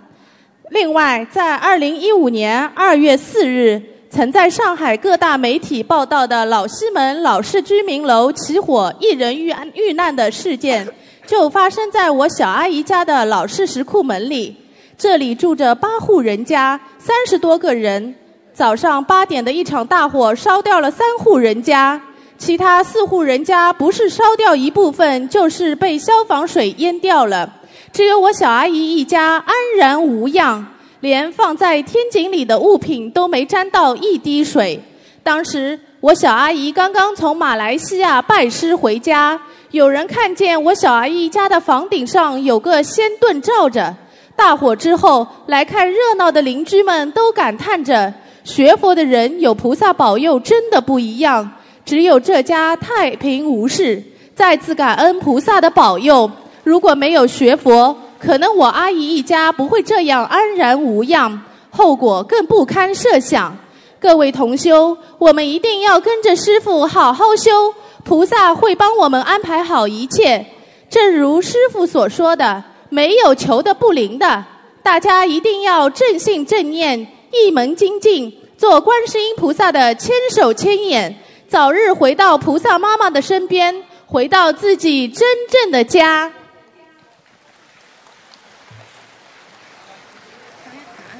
[0.69, 10.87] 另外，在二零一五年二月四日，曾在上海各大媒体报道的老西门老式居民楼起火，一人遇安遇难的事件，
[11.27, 14.55] 就发生在我小阿姨家的老式石库门里。
[14.97, 18.15] 这里住着八户人家，三十多个人。
[18.53, 21.99] 早上八点的一场大火，烧掉了三户人家。
[22.37, 27.47] 其他四户人家不是烧掉一部分，就是被消防水淹掉了。
[27.93, 30.65] 只有我小阿姨一家安然无恙，
[30.99, 34.81] 连放在天井里的物品都没沾到一滴水。
[35.23, 39.39] 当时我小阿姨刚刚从马来西亚拜师回家，
[39.69, 43.95] 有人看见我小阿姨家的房顶上有个仙盾罩着。
[44.35, 48.11] 大火之后来看热闹的邻居们都感叹着：
[48.43, 51.51] 学佛的人有菩萨保佑，真的不一样。
[51.83, 54.03] 只有这家太平无事，
[54.35, 56.29] 再次感恩菩萨的保佑。
[56.63, 63.57] 如果没有学佛，可能我阿姨一家不会这样安然无恙，后果更不堪设想。
[63.99, 67.73] 各位同修，我们一定要跟着师傅好好修，
[68.03, 70.45] 菩萨会帮我们安排好一切。
[70.89, 74.43] 正如师傅所说的，没有求的不灵的，
[74.83, 81.15] 大家一定要正信正念，一门精进，做观世音菩萨的千手千眼。
[81.47, 86.31] 早日回到菩萨妈妈的身边，回到自己真正的家。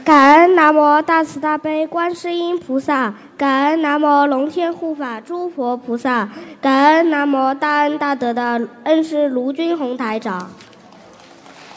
[0.04, 6.28] 感恩南无大慈大悲观世音菩萨，感恩南无龙天护法诸佛菩萨，
[6.60, 10.52] 感恩南无大恩大德的恩师卢军宏台长。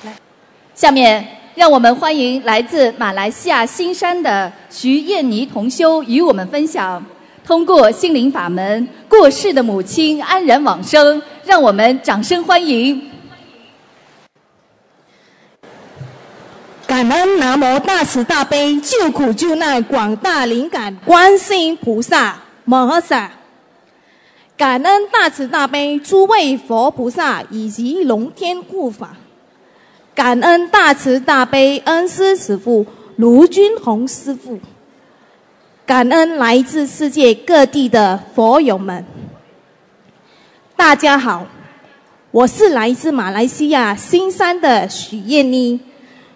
[0.04, 0.16] 来，
[0.74, 7.04] 下面让我们欢迎来自马来西亚新山的徐燕妮同修与我们分享。
[7.44, 13.10] 通过心灵法门，过世的母亲安然往生，让我们掌声欢迎！
[16.88, 23.30] 感恩南无大慈大悲救苦救难广大灵感观世音菩萨摩诃萨，
[24.56, 29.16] 感恩大慈大悲诸位佛菩萨以及龙天护法，
[30.14, 32.86] 感恩大慈大悲恩师师父
[33.16, 34.60] 卢军宏师父。
[35.84, 39.04] 感恩来自世界各地的佛友们，
[40.76, 41.44] 大家好，
[42.30, 45.80] 我是来自马来西亚新山的许燕妮。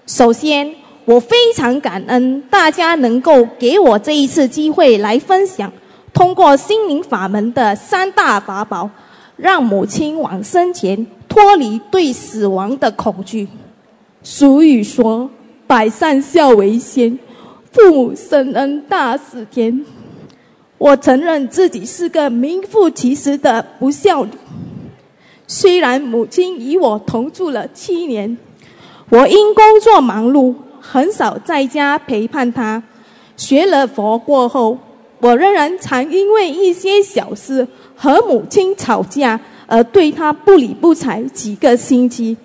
[0.07, 0.75] 首先，
[1.05, 5.73] 我非常感恩大家能够给我这一次机会来分享，
[6.13, 8.91] 通过心灵法门的三大法宝，
[9.37, 13.47] 让母亲往生前脱离对死亡的恐惧。
[14.31, 15.31] 俗语说
[15.67, 17.19] ：“百善孝为先。”
[17.73, 19.83] 父母生恩大似天，
[20.77, 24.33] 我承认自己是个名副其实的不孝女。
[25.47, 28.37] 虽然母亲与我同住了七年，
[29.09, 32.83] 我因工作忙碌，很少在家陪伴她。
[33.35, 34.79] 学了佛过后，
[35.21, 37.67] 我仍然常因为一些小事
[37.97, 42.37] 和母亲吵架，而对她不理不睬几个星期。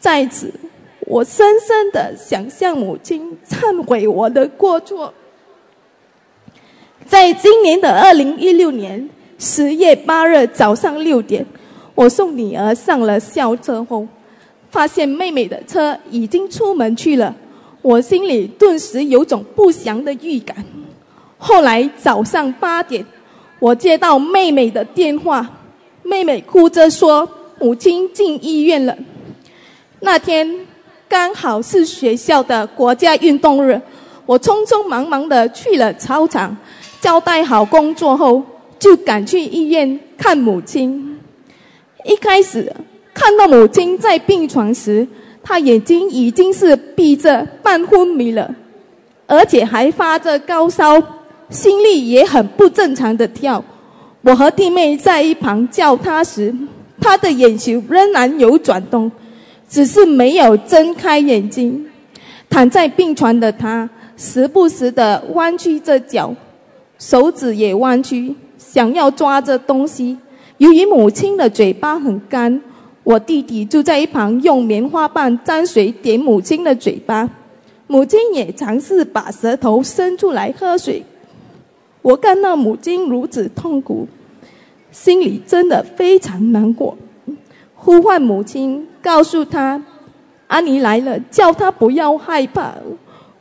[0.00, 0.50] 在此。
[1.06, 5.14] 我深深的想向母亲忏悔我的过错。
[7.06, 11.46] 在今年的二零一六年十月八日早上六点，
[11.94, 14.06] 我送女儿上了校车后，
[14.68, 17.32] 发现妹妹的车已经出门去了，
[17.82, 20.56] 我心里顿时有种不祥的预感。
[21.38, 23.06] 后来早上八点，
[23.60, 25.48] 我接到妹妹的电话，
[26.02, 27.28] 妹妹哭着说
[27.60, 28.96] 母亲进医院了。
[30.00, 30.66] 那天
[31.08, 33.80] 刚好是学校的国家运动日，
[34.24, 36.56] 我匆匆忙忙的去了操场。
[37.00, 38.42] 交代好工作后，
[38.78, 41.18] 就赶去医院看母亲。
[42.04, 42.72] 一开始
[43.14, 45.06] 看到母亲在病床时，
[45.42, 48.52] 她眼睛已经是闭着、半昏迷了，
[49.26, 51.00] 而且还发着高烧，
[51.50, 53.62] 心率也很不正常的跳。
[54.22, 56.52] 我和弟妹在一旁叫她时，
[57.00, 59.10] 她的眼球仍然有转动，
[59.68, 61.86] 只是没有睁开眼睛。
[62.48, 66.34] 躺在病床的他，时不时的弯曲着脚。
[66.98, 70.16] 手指也弯曲，想要抓着东西。
[70.58, 72.62] 由于母亲的嘴巴很干，
[73.04, 77.28] 我弟弟就在一旁用棉花棒沾水点母亲的嘴巴。
[77.88, 81.04] 母亲也尝试把舌头伸出来喝水。
[82.00, 84.08] 我看到母亲如此痛苦，
[84.90, 86.96] 心里真的非常难过。
[87.74, 89.80] 呼唤母亲，告诉他
[90.48, 92.74] ：“阿尼来了，叫他不要害怕，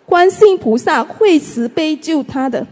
[0.06, 2.68] 观世菩萨会慈悲救她的。”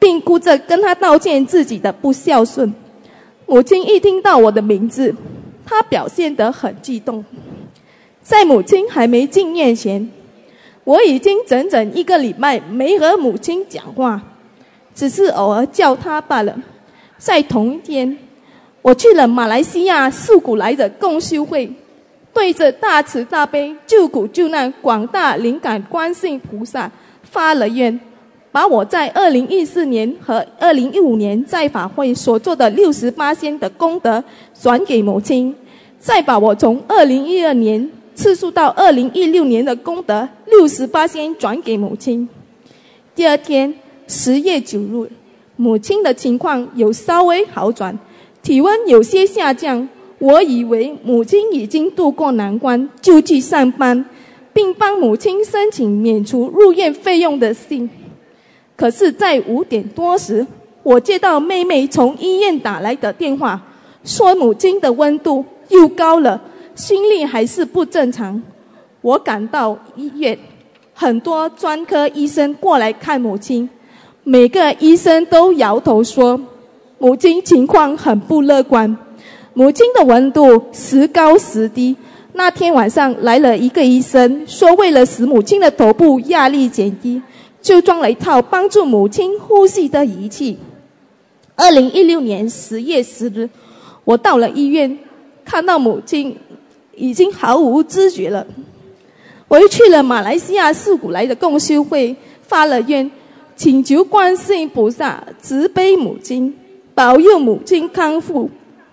[0.00, 2.74] 并哭着跟他道歉自己的不孝顺。
[3.46, 5.14] 母亲一听到我的名字，
[5.64, 7.24] 她表现得很激动。
[8.20, 10.10] 在母亲还没进院前，
[10.82, 14.20] 我已经整整一个礼拜没和母亲讲话，
[14.92, 16.58] 只是偶尔叫她罢了。
[17.16, 18.18] 在同一天，
[18.82, 21.72] 我去了马来西亚素古来的共修会，
[22.34, 26.90] 对着大慈大悲救苦救难广大灵感观世菩萨
[27.22, 27.98] 发了愿。
[28.50, 34.22] 把我在二零一四年和二零一五年在法会所做的六十八仙的功德
[34.60, 35.54] 转给母亲，
[35.98, 42.28] 再把我从二零一二年次数到二零一六年的功德六十八仙转给母亲。
[43.14, 43.72] 第二天
[44.06, 45.10] 十月九日，
[45.56, 47.98] 母亲的情况有稍微好转，
[48.42, 49.88] 体温有些下降。
[50.22, 54.04] 我以为母亲已经度过难关，就去上班，
[54.52, 57.90] 并帮母亲申请免除入院费用的信。
[58.76, 60.46] 可是，在五点多时，
[60.84, 63.60] 我接到妹妹从医院打来的电话，
[64.04, 66.40] 说母亲的温度又高了，
[66.76, 68.40] 心率还是不正常。
[69.00, 70.38] 我赶到医院，
[70.94, 73.68] 很多专科医生过来看母亲，
[74.22, 76.40] 每个医生都摇头说，
[76.98, 78.96] 母亲情况很不乐观。
[79.54, 81.96] 母亲的温度时高时低。
[82.34, 87.20] 那天晚上来了一个医生，说为了使母亲的头部压力减低。
[87.60, 90.58] 就装了一套帮助母亲呼吸的仪器。
[91.54, 93.48] 二零一六年十月十日，
[94.02, 94.98] 我到了医院，
[95.44, 96.36] 看到母亲
[96.96, 98.44] 已经毫无知觉了。
[99.46, 103.08] 我又去了马来西亚四古来的共修会，发了愿，
[103.54, 106.52] 请求观世音菩萨慈悲母亲，
[106.96, 108.50] 保佑母亲康复。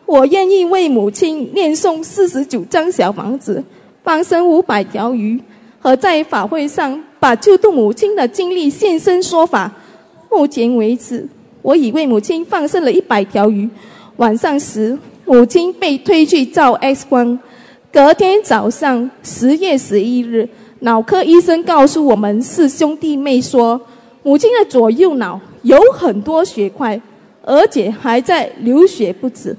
[0.09, 3.63] 我愿意为母亲念诵四十九张小房子，
[4.03, 5.39] 放生五百条鱼，
[5.77, 6.99] 和在法会上。
[7.19, 9.71] 把救度母亲的经历现身说法。
[10.31, 11.27] 目前为止，
[11.61, 13.69] 我已为母亲放生了一百条鱼。
[14.15, 17.37] 晚上时，母亲被推去照 X 光。
[17.91, 20.47] 隔天早上，十月十一日，
[20.79, 23.79] 脑科医生告诉我们是兄弟妹说，
[24.23, 26.99] 母亲的左右脑有很多血块，
[27.43, 29.55] 而且还在流血不止。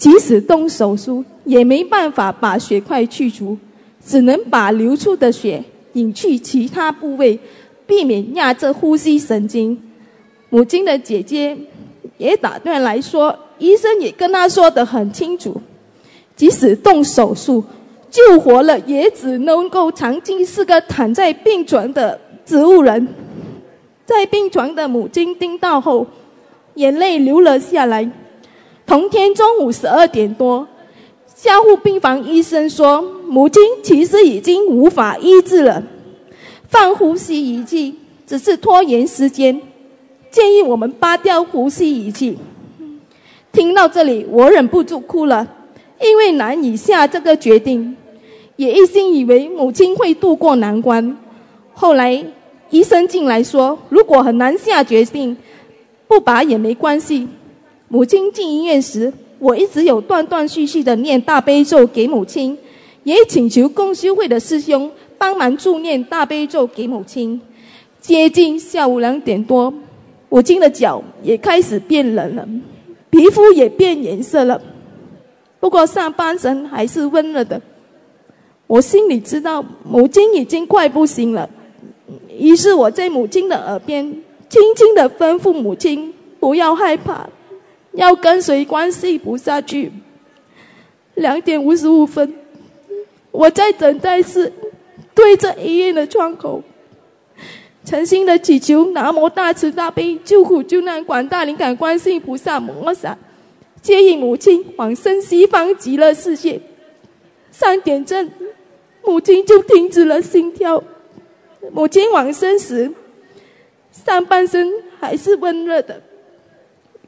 [0.00, 3.56] 即使动手术，也没办法把血块去除，
[4.04, 5.62] 只能把流出的血。
[5.94, 7.38] 引去其他部位，
[7.84, 9.76] 避免压着呼吸神经。
[10.48, 11.56] 母亲的姐姐
[12.16, 15.60] 也打断来说，医生也跟她说得很清楚，
[16.34, 17.62] 即使动手术
[18.08, 23.06] 救活了，也只能够长期是个躺在病床的植物人。
[24.06, 26.06] 在病床的母亲听到后，
[26.74, 28.10] 眼泪流了下来。
[28.90, 30.66] 同天中午十二点多。
[31.36, 35.80] 加护病房医生说，母亲其实已经无法医治了，
[36.66, 37.94] 放呼吸仪器
[38.26, 39.62] 只是拖延时间，
[40.32, 42.36] 建议我们拔掉呼吸仪器。
[43.52, 45.46] 听到这里，我忍不住哭了，
[46.00, 47.96] 因为难以下这个决定，
[48.56, 51.16] 也一心以为母亲会度过难关。
[51.74, 52.24] 后来
[52.70, 55.36] 医生进来说，如果很难下决定，
[56.08, 57.28] 不拔也没关系。
[57.90, 59.12] 母亲进医院时。
[59.42, 62.58] 我一直有断断续续的念大悲咒给母亲，
[63.04, 67.40] 也请求共修会的师兄帮忙助念大悲咒给母亲。
[68.02, 69.72] 接近下午两点多，
[70.28, 72.46] 母亲的脚也开始变冷了，
[73.08, 74.60] 皮肤也变颜色了，
[75.58, 77.58] 不过上半身还是温热的。
[78.66, 81.48] 我心里知道母亲已经快不行了，
[82.38, 84.04] 于是我在母亲的耳边
[84.50, 87.26] 轻轻的吩咐母亲不要害怕，
[87.92, 89.92] 要跟随观世菩萨去。
[91.14, 92.34] 两点五十五分，
[93.30, 94.52] 我在等待室
[95.14, 96.62] 对着医院的窗口。
[97.84, 103.16] 诚心的祈求南无大慈大悲救苦救难广大灵感观世音菩萨摩诃萨，
[103.82, 106.60] 接引母亲往生西方极乐世界。
[107.50, 108.30] 三点正，
[109.02, 110.82] 母亲就停止了心跳。
[111.72, 112.92] 母亲往生时，
[113.92, 116.00] 上半身还是温热的，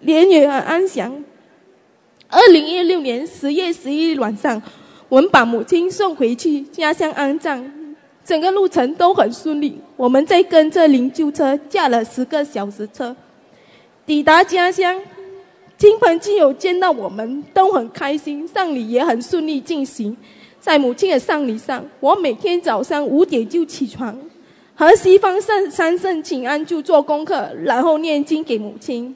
[0.02, 1.24] 脸也很安详。
[2.28, 4.60] 二零一六年十月十一日晚上，
[5.08, 7.72] 我们把母亲送回去家乡安葬。
[8.24, 13.16] 整个路程都很顺利，我们在跟着灵柩车驾了十个小时车，
[14.06, 14.96] 抵达家乡，
[15.76, 20.16] 亲朋亲友见到我们都很开心，丧礼也很顺利进行。
[20.60, 24.16] 在母亲的丧礼上，我每天早上五点就起床，
[24.76, 29.14] 和西方圣三圣请安就做功课，然后念经给母亲。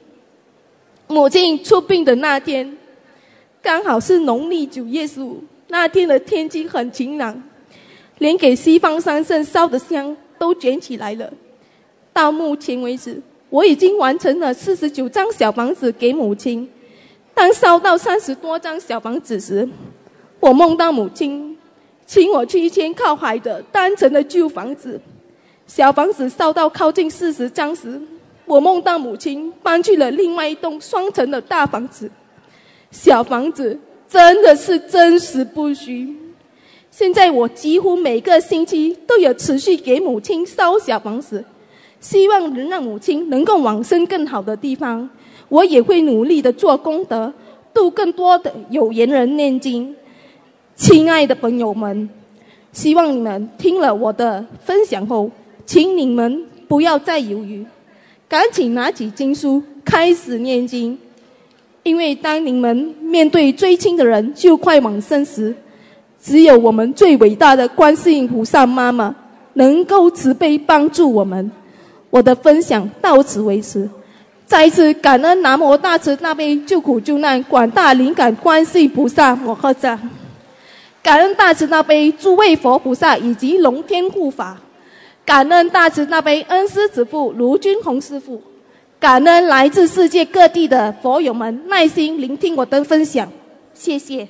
[1.07, 2.77] 母亲出殡的那天，
[3.61, 7.41] 刚好是农历九月十五，那天的天气很晴朗。
[8.19, 11.31] 连给西方三圣烧的香都卷起来了。
[12.11, 16.67] 到目前为止，我已经完成了四十九张小房子给母亲。
[17.35, 19.69] 当烧到三十多张小房子时，
[20.39, 21.55] 我梦到母亲
[22.07, 24.99] 请我去一间靠海的单层的旧房子。
[25.67, 28.01] 小房子烧到靠近四十张时，
[28.47, 32.09] 我梦到母亲搬去了另外一栋双层的大房子。
[32.89, 33.77] 小房子
[34.09, 36.15] 真的是真实不虚。
[36.89, 41.43] 现在我几乎每个星期都有持续给母亲烧小房子，
[41.99, 45.07] 希望能让母亲能够往生更好的地方。
[45.49, 47.31] 我也会努力的做功德，
[47.73, 49.95] 度更多的有缘人念经。
[50.75, 52.09] 亲爱的朋友们，
[52.71, 55.29] 希望你们听了我的分享后，
[55.65, 57.65] 请你们不要再犹豫，
[58.29, 60.97] 赶紧拿起经书开始念经，
[61.83, 65.55] 因为当你们面对最亲的人就快往生时。
[66.19, 69.15] 只有我们最伟大的观世音菩萨妈妈
[69.53, 71.49] 能够慈悲帮助我们。
[72.09, 73.87] 我的分享到此为止，
[74.45, 79.97] 再一次感恩南无大慈大悲救苦救难广大灵感观世音菩萨摩诃萨，
[81.03, 84.57] 感恩大慈大悲诸位佛菩萨以及龙天护法，
[85.27, 88.41] 感恩大慈大悲恩师子父卢军宏师傅，
[88.97, 93.29] 感恩来自世界各地的佛友们耐心聆听我的分享，
[93.73, 94.25] 谢谢。